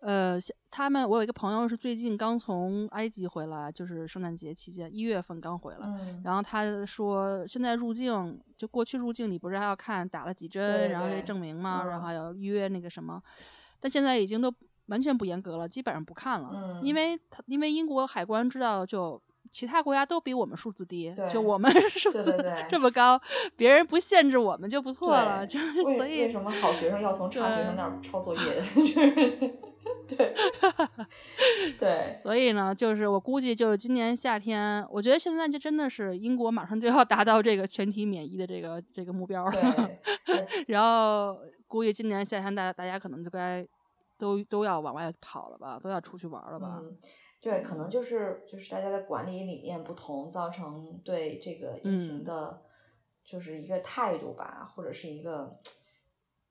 [0.00, 0.38] 呃，
[0.70, 5.86] 他们，我有一个朋友是最近刚从埃及回来，就是圣诞节期间一月份刚回来，
[6.24, 11.84] 然后他说现在入境就过去入境，你不是还要看打了几针，然后这证明吗？
[11.84, 13.20] 然后还要预约那个什么，
[13.78, 14.50] 但现在已经都
[14.86, 19.20] 完全不严格了，基本上不看了，因为他因为英国海关知道就。
[19.50, 22.36] 其他国家都比我们数字低，就我们数字
[22.68, 23.20] 这么高，
[23.56, 25.46] 别人不限制我们就不错了。
[25.46, 25.58] 就
[25.96, 28.40] 所以为什么好学生要从差学生那儿抄作业？
[30.08, 30.34] 对
[31.78, 39.90] 对，所以呢，就是我估计，就是今年夏天，我觉得现在就真的是英国马上就要达到这个全体免疫的这个这个目标了。
[40.66, 41.36] 然后
[41.68, 43.66] 估计今年夏天，大家大家可能就该
[44.18, 46.80] 都都要往外跑了吧，都要出去玩了吧。
[47.46, 52.60] 对，可能就是就是大家的管理理念不同，造成对这个疫情的，
[53.24, 55.56] 就是一个态度吧，或者是一个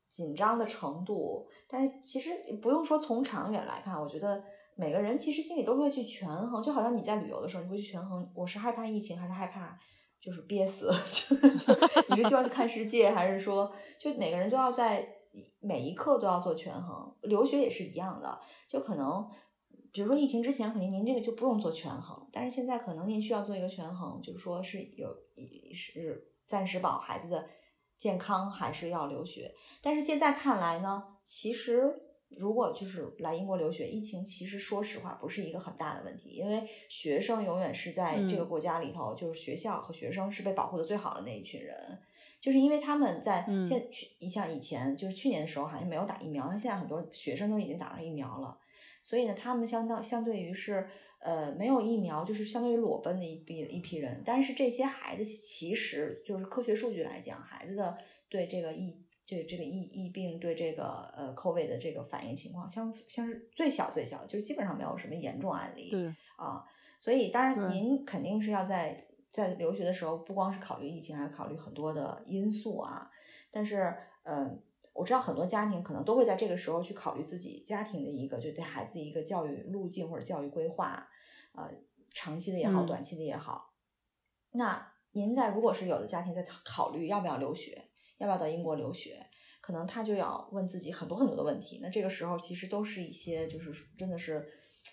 [0.08, 1.46] 紧张的程度。
[1.68, 2.32] 但是其实
[2.62, 4.42] 不用说从长远来看，我觉得
[4.78, 9.78] 每个人其实心里都会去权衡，就好像你在旅游的时候，你会去权衡，我是害怕疫情，还是害怕
[10.18, 10.88] 就是憋死？
[11.12, 11.74] 就是
[12.08, 15.06] 你是希望去看世界，还是说就每个人都要在
[15.60, 17.14] 每一刻都要做权衡？
[17.24, 19.30] 留学也是一样的，就可能。
[19.96, 25.08] 比如说疫情之前，肯定您这个就不用做权衡，但是现在可能您需要做一个权衡，就是说是有
[25.74, 27.48] 是暂时保孩子的
[27.98, 29.56] 健康，还是要留学。
[29.82, 31.96] 但是现在看来呢，其实
[32.28, 42.02] 如果就是来英国留学，疫情其实说实话不是一个很大的问题，因为学生永远是在这个国家里头，就是学校和学生是被保护的最好的那一群人，
[42.42, 48.60] 就是因为他们在现去，你像以前就是去年的时候好像没有打疫苗，那现在很多学生都已经打了疫苗了。
[49.06, 50.90] 所以呢，他们相当相对于是，
[51.20, 54.24] 呃，没有疫苗，就是相对于裸奔的一批一批人。
[54.26, 57.96] 但是这些孩子其实就是科学数据来讲，孩子的
[58.28, 65.92] 对这个疫，对这个疫疫病，对这个呃 COVID 的这个反应情况，相像是最小最小，就是基本上没有什么严重案例。
[65.92, 66.66] 对啊，
[67.00, 73.12] 所以当然您肯定是要在在留学的时候，不光是考虑疫情，还要考虑很多的因素啊。
[73.52, 74.60] 但是，嗯。
[74.96, 81.06] 我知道很多家庭可能都会在这个时候去考虑自己家庭的一个，就对孩子的一个教育路径或者教育规划，
[81.54, 81.70] 呃，
[82.12, 83.74] 长期的也好，短期的也好。
[84.52, 89.26] 那您在如果是有的家庭在考虑要不要留学，要不要到英国留学，
[89.60, 91.80] 可能他就要问自己很多很多的问题。
[91.84, 94.48] 那这个时候其实都是一些就是真的是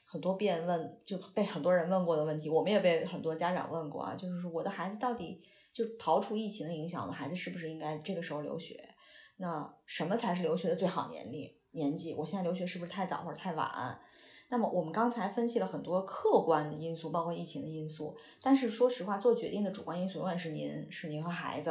[0.05, 5.41] 很多遍问就被很多人问过的问题，我们也被很多家长问过啊，就是说我的孩子到底
[5.73, 8.92] 就刨除疫情的影响，我的孩子是不是应该这个时候留学？
[9.37, 12.15] 那什么才是留学的最好年龄年纪？
[12.15, 14.01] 我现在留学是不是太早或者太晚？
[14.49, 18.17] 那么我们刚才分析了很多客观的因素，包括疫情的因素。
[18.43, 21.71] 但是说实话，做决定的主观因素永远是您，是您和孩子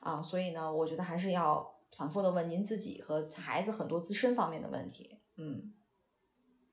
[0.00, 0.22] 啊。
[0.22, 5.18] 所以呢，我觉得还是要反复的问您自己和孩子很多自身方面的问题。
[5.36, 5.72] 嗯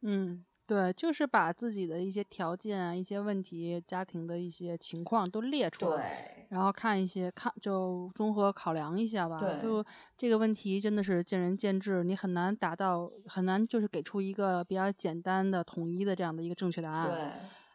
[0.01, 0.45] 嗯。
[0.67, 9.39] 对，就是把自己的一些条件啊、一些问题、家庭的一些情况都列出来，然后看一些看就综合考量一下吧。
[9.61, 9.83] 就
[10.17, 17.11] 这个问题真的是见仁见智，你很难达到，很难就是给出一个比较简单的、统一的这样的一个正确答案。
[17.11, 17.31] 对。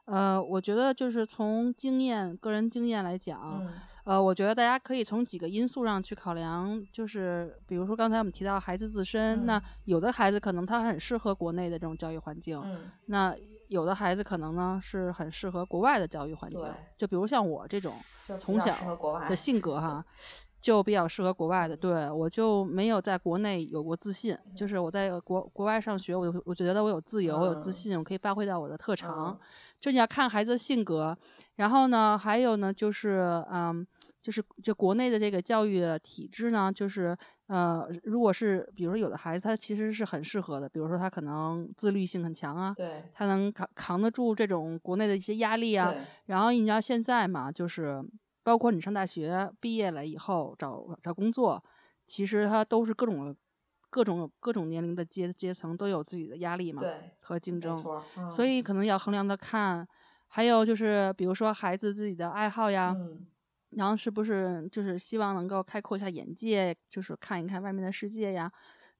[0.06, 3.64] 呃，我觉得就是从经验、个人经验来讲，
[4.02, 12.60] 呃，我觉得大家可以从几个因素上去考量，就是比如说刚才我们提到孩子自身，那有的孩子可能他很适合国内的这种教育环境，
[13.06, 13.32] 那
[13.70, 17.94] 有的孩子可能呢是很适合国外的教育环境，就比如像我这种
[18.38, 18.74] 从小
[19.28, 20.04] 的性格哈。
[20.60, 24.36] 就比较适合国外的，对我就没有在国内有过自信。
[24.54, 29.40] 就是我在国国外上学，我我觉得我有自由，我有自信，我可以发挥到我的特长。
[29.80, 31.16] 就你要看孩子的性格，
[31.56, 33.86] 然后呢，还有呢，就是嗯，
[34.22, 45.94] 就是就国内的这个教育体制呢，就是呃，如果是比如说有的孩子他其实是很适合的，比如说他可能自律性很强啊，对，他能扛扛得住这种国内的一些压力啊。
[46.26, 48.04] 然后你知道现在嘛，就是。
[48.42, 51.62] 包括你上大学毕业了以后找找工作，
[52.06, 53.36] 其实他都是各种
[53.90, 56.90] 各种各种年龄的阶阶层都有自己的压力嘛，对，
[57.22, 57.84] 和竞争，
[58.30, 59.86] 所以可能要衡量的看，
[60.26, 62.96] 还有就是比如说孩子自己的爱好呀，
[63.70, 68.50] 然后是不是就是希望能够开阔一下眼界，就是看一看外面的世界呀。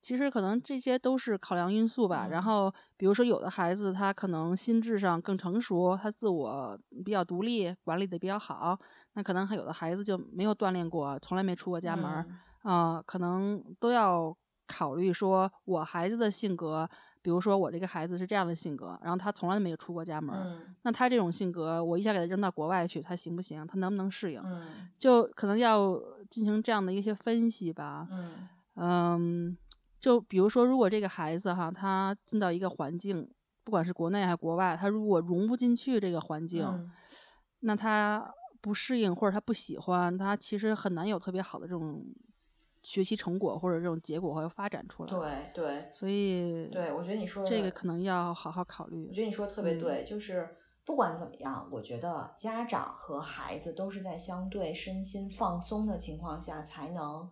[0.03, 2.27] 其实可能这些都是考量因素吧。
[2.31, 8.79] 然后，比如说有的孩子他可能心智上更成熟，他自我比较独立，管理的比较好。
[9.13, 12.27] 那可能还有的孩子就没有锻炼过，从来没出过家门儿
[12.63, 14.35] 啊，可能都要
[14.67, 16.89] 考虑说，我孩子的性格
[17.23, 23.67] 比如说我这个孩子是这样的性格，然后他从来没有出过家门，嗯那他这种性格，我一下给他扔到国外去，他行不行？
[23.67, 24.41] 他能不能适应？
[24.45, 28.09] 嗯就可能要进行这样的一些分析吧。
[28.11, 29.57] 嗯嗯，
[29.99, 33.29] 就比如说，如果这个孩子哈，他进到一个环境，
[33.65, 36.91] 不管是国内还是国外，他如果融不进去这个环境，嗯
[37.61, 42.03] 那他不适应或者他不喜欢，他其实很难有特别好的这种
[42.83, 45.11] 学习成果或者这种结果会发展出来。
[45.11, 49.13] 对对所以对，我觉得你说的这个可能要好好考虑我。
[49.13, 50.49] 觉得你说的特别嗯对，就是
[50.85, 57.31] 不管怎么样，我觉得家长和孩子都是在相对身心放松的情况下才能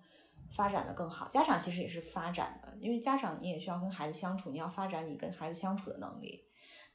[0.51, 1.27] 发展的更好。
[1.29, 6.45] 家长其实也是发展的，因为家长你也需要跟孩子相处，你要发展你跟孩子相处的能力。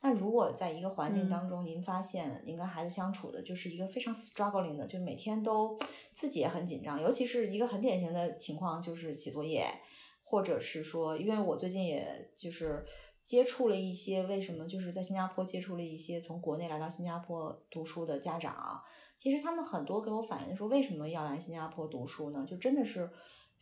[0.06, 5.80] 那如果在一个环境嗯当中，您发现您跟孩子相处的就是一个非常 struggling 的，就是每天都
[6.14, 9.66] 自己也很紧张，尤其是一个很典型的情况就是写作业，
[10.22, 12.86] 或者是说，因为我最近也就是
[13.22, 18.84] 接触了一些，为什么就是在新加坡接触了一些从国内来到新加坡读书的家长，
[19.16, 22.46] 其实他们很多给我反映说，为什么要来新加坡读书呢？
[22.46, 23.10] 就真的是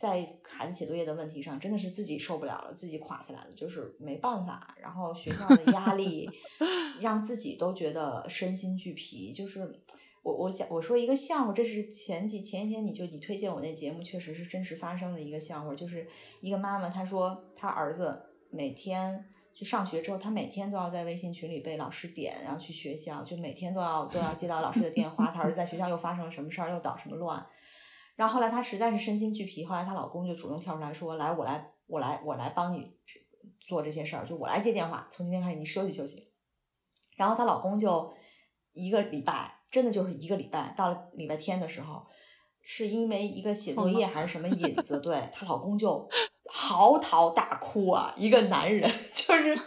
[0.02, 4.76] 在孩子写作业的问题上，真的是自己受不了了，自己垮下来了，就是没办法。
[4.80, 6.28] 然后学校的压力
[7.00, 9.80] 让自己都觉得身心俱疲，就是。
[10.24, 16.06] 我我想我说一个笑话，这是前几前一天你就你推荐我那节目，确实是真实发生的一个笑话，就是
[16.40, 27.44] 一个妈妈她说她儿子每天就上学之后，他每天都要在微信群里被老师点，然后去学校，就每天都要都要接到老师的电话，她儿子在学校又发生了什么事儿，又捣什么乱。
[28.14, 32.94] 然后后来她实在是身心俱疲，后来她老公就主动跳出来说：“来，我来，我来，我来帮你
[33.58, 36.30] 做这些事儿，就我来接电话，从今天开始你休息休息。”
[37.16, 38.14] 然后她老公就
[38.72, 42.06] 一个礼拜，真的就是一个礼拜，到了礼拜天的时候，
[42.60, 46.06] 是因为一个写作业还是什么引子，对她老公就
[46.50, 49.58] 嚎啕大哭啊，一个男人 就是，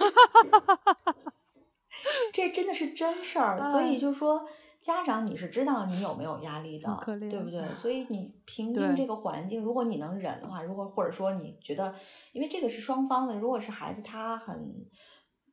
[2.31, 4.47] 这真的是真事儿，所以就说。
[4.85, 6.87] 家长，你是知道你有没有压力的，
[7.27, 7.61] 对不对？
[7.73, 11.95] 所以你评定这个环境，如果你能忍的话，如果或者说你觉得，
[12.33, 14.85] 因为这个是双方的，如果是孩子他很，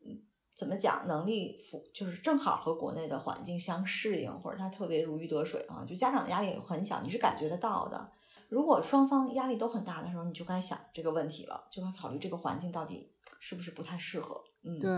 [0.04, 0.20] 嗯，
[0.54, 8.12] 怎么讲，能力符就是正好和国内的环境相适应，或者他特别如鱼得水啊，就家长的压力也很小，你是感觉得到的。
[8.50, 13.10] 如果双方压力都很大的时候，你就该想这个问题了，就该考虑这个环境到底
[13.40, 14.44] 是不是不太适合。
[14.62, 14.90] 嗯，对，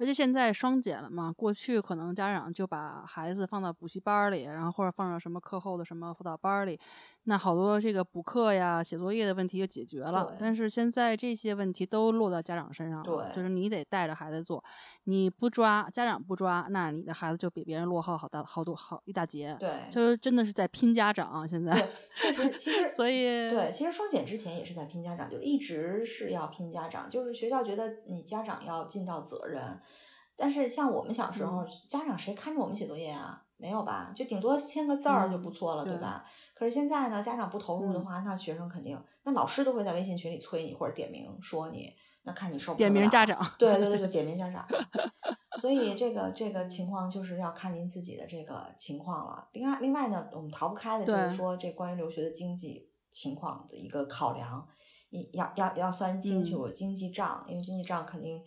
[0.00, 6.80] 而且现在双减了嘛，过去可能家长就把孩子放到补习班里，然后或者放到什么课后的什么辅导班里，
[7.24, 10.34] 那好多这个补课呀、写作业的问题就解决了。
[10.40, 14.64] 但是现在这些问题都落到家长身上了，就是你得带着孩子做，
[15.04, 19.54] 你不抓，家长不抓，那你的孩子就比别人落后好大好多好一大截。
[19.60, 21.72] 对，就是真的是在拼家长现在。
[22.16, 29.78] 确实，其实 所以对，其实双减之前也是在拼家长，就一直是要拼家长，就是学校觉得你家长要尽到责任。
[30.40, 33.44] 但是像我们小时候，嗯、家长谁看着我们写作业啊？
[33.58, 34.10] 没有吧？
[34.16, 36.24] 就顶多签个字儿就不错了，嗯、对吧？
[36.54, 44.66] 可是现在呢，家长不投入的话，嗯、那学生肯定，那老师都会在微信群里催你或者点名说你，那看你受不点名家长，对对对 对，点名家长。
[45.60, 49.46] 所以这个这个情况就是要看您自己的这个情况了。
[49.52, 54.66] 另外另外呢，我们逃不开的就是说，这关于留学的经济情况的一个考量，
[55.10, 58.42] 你要要要算清楚经济账，嗯、因为经济账肯定。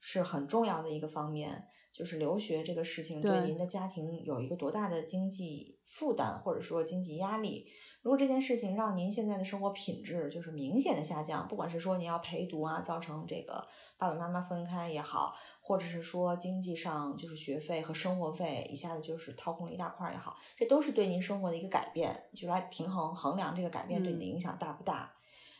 [0.00, 7.66] 是很重要的一个方面，就是留学这个事情对您的家庭有一个多大的经济负担，或者说经济压力。
[8.00, 13.66] 如果这件事情让您现在的生活品质就是明显的下降，不管是说您要陪读啊，造成这个
[13.98, 25.12] 爸爸妈妈分开也好，或者是说经济上就是学费和生活费一下子就是掏空了一大块也好，这都是对您生活的一个改变，就来平衡衡量这个改变对你的影响大不大。
[25.12, 25.17] 嗯、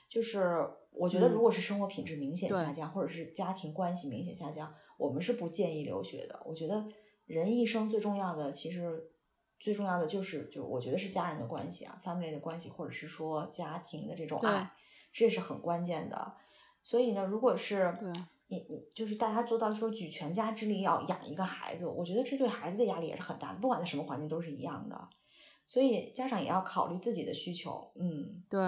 [0.09, 6.41] 就是我觉得，如果是生活品质明显下降，或者是家庭关系明显下降，我们是不建议留学的。
[6.45, 6.87] 我觉得
[7.27, 9.11] 人一生最重要的，其实
[9.61, 14.73] 最重要的就是，就我觉得是家人的关系啊，family 的关系，或者是说家庭的这种爱，
[15.13, 16.35] 这是很关键的。
[16.83, 17.95] 所以呢，如果是
[18.47, 25.09] 你你就是大家做到说举全家之力要养一个孩子，我觉得这对孩子的压力也是很大的，不管在什么环境都是一样的。
[25.71, 28.59] 所以家长也要考虑自己的需求，嗯，对，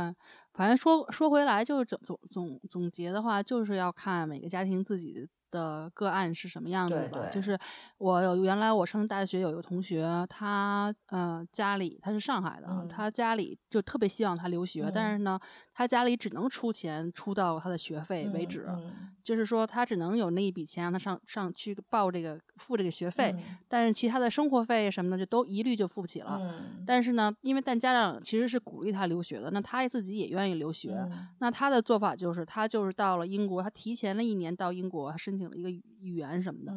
[0.52, 7.26] 反正说说回来，就是总总总总结的话，就是要看每个家庭自己的个案是什么样子吧。
[7.32, 7.58] 就是
[7.96, 15.40] 我有原来我上大学有一个同学，他呃家里他是上海的，嗯、他家里就特别希望他留学，嗯、但是呢，
[15.72, 18.66] 他家里只能出钱出到他的学费为止。
[18.68, 23.34] 嗯就是说他只能有那一笔钱让他上上去报这个付这个学费，
[23.68, 26.40] 但是其他的生活费什么的就都一律就付不起了。
[26.86, 30.96] 但是呢，因为但家长其实是鼓励他留学的，那他自己也愿意留学。
[31.38, 36.72] 那他的做法就是，他就是到了英国，他提前了一年到英国，他申请了一个语言什么的，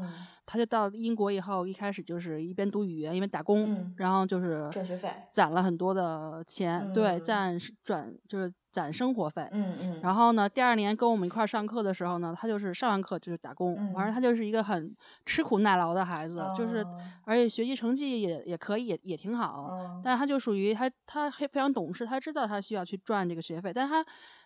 [0.46, 8.54] 他就到英国以后，一开始就是一边读语言一边打工，然后就是赚学费，攒了很多的钱，对，攒赚就是。
[8.74, 14.98] 攒生活费，嗯嗯，然后呢，第二年跟我们一块儿上课的时候呢，他就是上完课就是打工，反正他就是一个很
[15.28, 16.84] 吃苦耐劳的孩子，就是
[17.24, 24.04] 而且学习成绩也也可以，也也挺好，但他就属于他他非常懂事，他知道他需要去赚这个学费，但他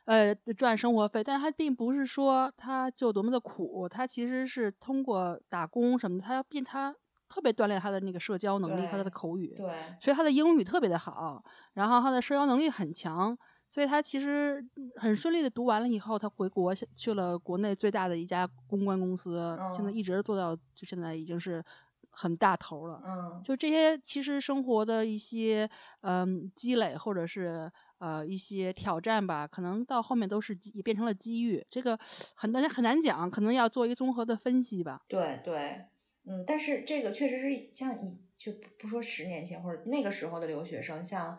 [0.07, 6.95] 呃赚生活费，但他并不是说他就多么的苦，他其实是通过打工什么的，他要变他
[7.29, 9.67] 特别锻炼他的那个社交能力和他的口语，对，
[9.99, 11.43] 所以他的英语特别的好，
[11.73, 13.37] 然后他的社交能力很强。
[13.69, 21.61] 所以他其实很顺利的读完了以后，他回国去了国内最大的一家公关公司，现在一直做到就现在已经是
[22.09, 23.01] 很大头了。
[23.05, 27.69] 嗯，就这些其实生活的一些嗯积累或者是
[27.99, 31.65] 呃一些挑战吧，可能到后面都是也变成了机遇。
[31.69, 31.97] 这个
[32.35, 35.01] 很难很难讲，可能要做一个综合的分析吧。
[35.07, 35.81] 对对，
[36.25, 41.37] 嗯，但是这个确实是像你就不说十年前或者那个时候的留学生，像。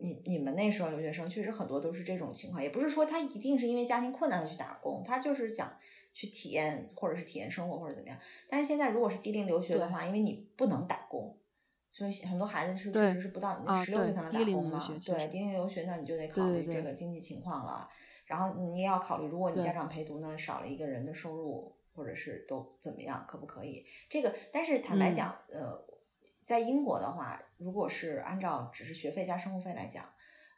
[0.00, 5.78] 你你们那时候留学生确实很多都是这种情况，也不是说他一定是因为家庭困难的去打工，他就是想
[6.12, 8.18] 去体验或者是体验生活或者怎么样。
[8.50, 11.38] 但是现在如果是低龄留学的话，因为你不能打工，
[11.94, 14.86] 所以很多孩子是确实是不到十六岁才能打工嘛。
[15.06, 17.88] 对，低龄留学那你就得考虑这个经济情况了。
[18.26, 23.86] 然后你也要考虑，如果你家长陪读呢，少了一个人的收入，或者是都怎么样，可不可以？
[24.10, 25.82] 这个，但是坦白讲，呃。
[26.46, 30.04] 在英国的话，如果是按照只是学费加生活费来讲，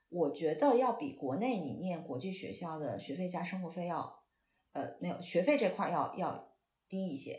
[0.09, 4.25] 我觉得要比国内你念国际学校的学费加生活费要，
[4.73, 6.53] 呃，没有学费这块要要
[6.89, 7.39] 低一些。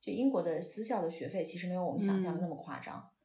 [0.00, 3.17] 就英国的私校的学费其实没有我们想象的那么夸张，嗯。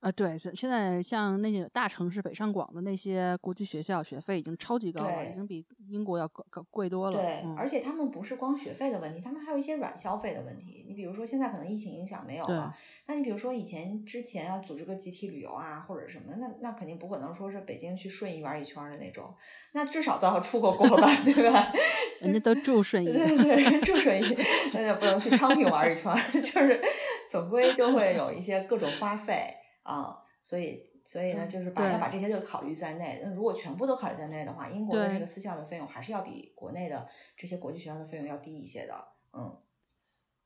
[0.00, 7.16] 啊，对，现现在像那些大城市北上广的那些国际学校，学费已经超级高了，已经比英国要高高贵多了。
[7.20, 10.84] 对，而且他们不是光学费的问题，他们还有一些软消费的问题。
[10.86, 12.72] 你比如说，现在可能疫情影响没有了，
[13.06, 19.34] 那你比如说以前之前要组织个集体旅游啊，或者什么，那那肯定不可能说是北京去顺义玩一圈的那种，
[19.72, 21.72] 那至少都要出过国吧， 对吧？
[22.20, 24.36] 人家都住顺义，对对，住顺义，
[24.72, 26.80] 那就不能去昌平玩一圈， 就是
[27.28, 29.54] 总归就会有一些各种花费。
[29.84, 33.22] 啊，所以所以呢，就是把要把这些都考虑在内。
[33.24, 37.08] 那如果全部都考虑在内的话，英国的这个私校的费用还是要比国内的
[37.38, 38.94] 这些国际学校的费用要低一些的。
[39.32, 39.56] 嗯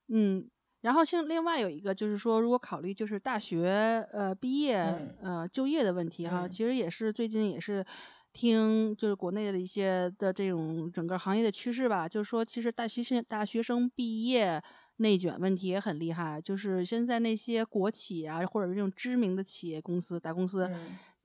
[0.07, 0.49] 嗯，
[0.83, 4.77] 然后像另外有一个就是说，如果考虑就是大学呃毕业
[5.21, 7.85] 呃就业的问题哈，其实也是最近也是
[8.33, 14.63] 听就是国内的一些的这种整个行业的趋势吧，就是说其实大学生大学生毕业。
[15.03, 20.71] 内卷问题也很厉害，就是现在那些国企啊，或者是这种知名的企业公司、大公司，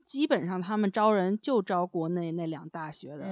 [0.04, 3.24] 基本上他们招人就招国内那两大学的，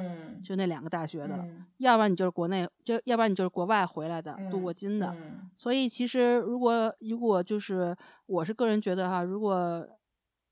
[0.42, 5.14] 就那两个大学的，要不然你就是国内，就要不然你就是国外回来的镀过金的。
[5.56, 7.94] 所以其实如果如果就是
[8.26, 9.86] 我是个人觉得哈，如果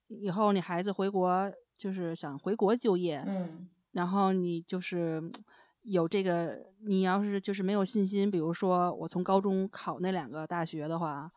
[0.09, 3.25] 以后你孩子回国，就是想回国就业，
[3.93, 5.31] 然后你就是。
[5.85, 11.31] 有这个，你要是就是没有信心，比如说我从高中考那两个大学的话，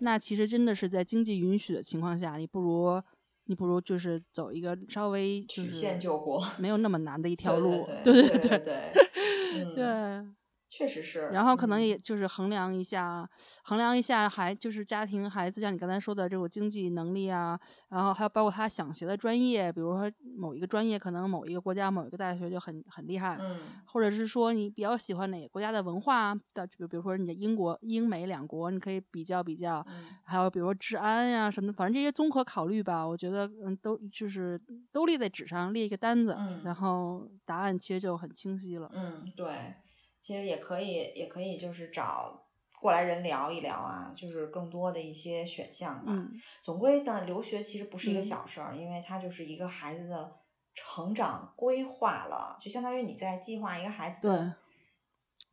[0.00, 3.02] 那其实真的是在经济允许的情况下，你不如
[3.46, 10.26] 你不如就是走一个稍微曲线救国，没有那么难的一条路，对对对对 对。
[10.76, 13.28] 确实是，然后可能也就是衡量一下，
[13.62, 17.58] 衡量一下孩就是家庭孩子，像你刚才说的这种经济能力啊，
[17.88, 29.86] 然后还有包括他想学的专业，比如说某一个专业可能某一个国家某一个大学就很很厉害，嗯，或者是说你比较喜欢哪个国家的文化的，比比如说你的英国、英美两国，你可以比较比较，
[30.24, 34.60] 还有比如说治安呀什么的，反正这些综合考虑吧，我觉得嗯都就是
[34.90, 39.74] 都列在纸上列一个单子，然后答案其实就很清晰了，嗯，对。
[40.24, 42.46] 其实也可以，也可以就是找
[42.80, 46.14] 过来人聊一聊啊，就是更多的一些选项吧。
[46.62, 50.36] 总归呢，留学其实不是一个小事儿，因为它就是一个孩子的
[50.74, 54.54] 成长规划了，就相当于你在计划一个孩子的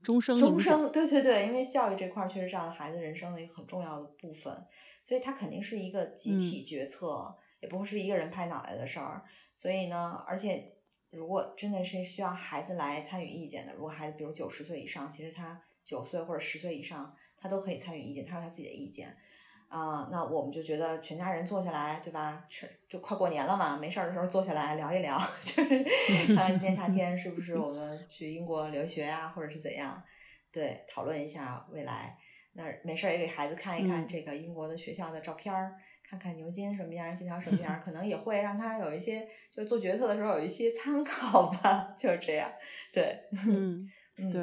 [0.02, 0.38] 终生。
[0.38, 4.66] 终生，对对对，因为教育这块儿确实占了孩子人生的一个很重要的部分，
[5.02, 9.26] 所以它肯定是一个集体决策，也不会是一个人拍脑袋的事儿。
[9.54, 10.78] 所以呢，而且。
[11.12, 19.16] 如果真的是需要孩子来参与意见的，如果孩子比如九十岁以上，其实他九岁或者十岁以上，他都可以参与意见，他有他自己的意见。
[19.68, 22.46] 啊，那我们就觉得全家人坐下来，对吧？
[22.50, 25.84] 吃就快过年了嘛，没事儿的时候坐下来聊一聊， 就是
[26.28, 30.04] 看看今年夏天是不是我们去英国留学啊，或者是怎样？
[30.52, 32.18] 对，讨论一下未来。
[32.54, 35.74] 那没事儿也给孩子看一看这个英国的学校的照片儿，
[36.12, 42.52] 看看牛津什么样，剑桥什么样， 可能也会让他有一些，就是做决策的时候有一些参考吧， 就是这样。
[42.92, 43.90] 对， 嗯，
[44.30, 44.42] 对。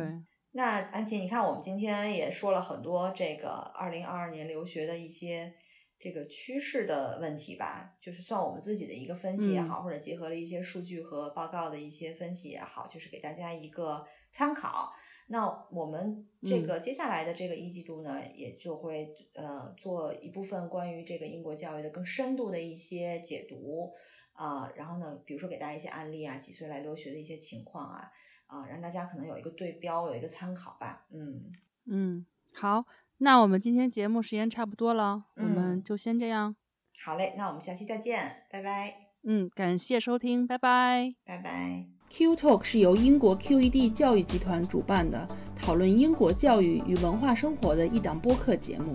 [0.53, 5.53] 那安琪，你看我们今天也说了很多这个二零二二年留学的一些
[5.99, 14.91] 这个趋势的问题吧，就是算我们自己的一个分析也好，或者结合了一些数据和报告的一些分析也好，就是给大家一个参考。
[15.29, 23.93] 那我们这个接下来的这个一季度呢，也就会呃做一部分关于这个英国教育的更深度的一些解读
[24.33, 28.11] 啊，然后呢，比如说给大家一些案例啊，几岁来留学的一些情况啊。
[28.49, 31.07] 啊，让大家可能有一个对标，有一个参考吧。
[31.13, 31.53] 嗯
[31.85, 32.25] 嗯，
[32.55, 32.87] 好，
[33.19, 36.57] 那我们今天节目时间差不多了，我们就先这样。
[37.05, 39.11] 好嘞，那我们下期再见，拜拜。
[39.23, 41.98] 嗯，感谢收听，拜拜，拜拜。
[42.11, 48.95] Q Talk 是由英国 QED 教育集团主办的，讨论英国教育与文化生活的一档播客节目。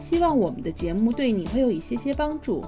[0.00, 2.64] 希望我们的节目对你会有一些些帮助。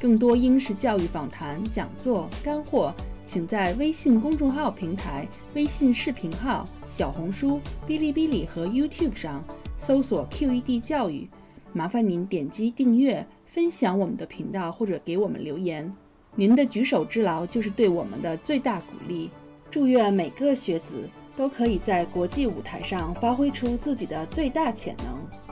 [0.00, 2.92] 更多英式教育访谈、讲座、干货。
[3.26, 9.42] 请在微信公众号平台、微信视频号、小红书、哔哩哔哩和 YouTube 上
[9.78, 11.26] 搜索 QED 教育，
[11.72, 15.90] 麻烦您点击订阅、分享我们的频道或者给我们留言。
[16.34, 19.30] 您的举手之劳就是对我们的最大鼓励。
[19.70, 25.43] 祝愿每个学子都可以在国际舞台上发挥出自己的最大潜能。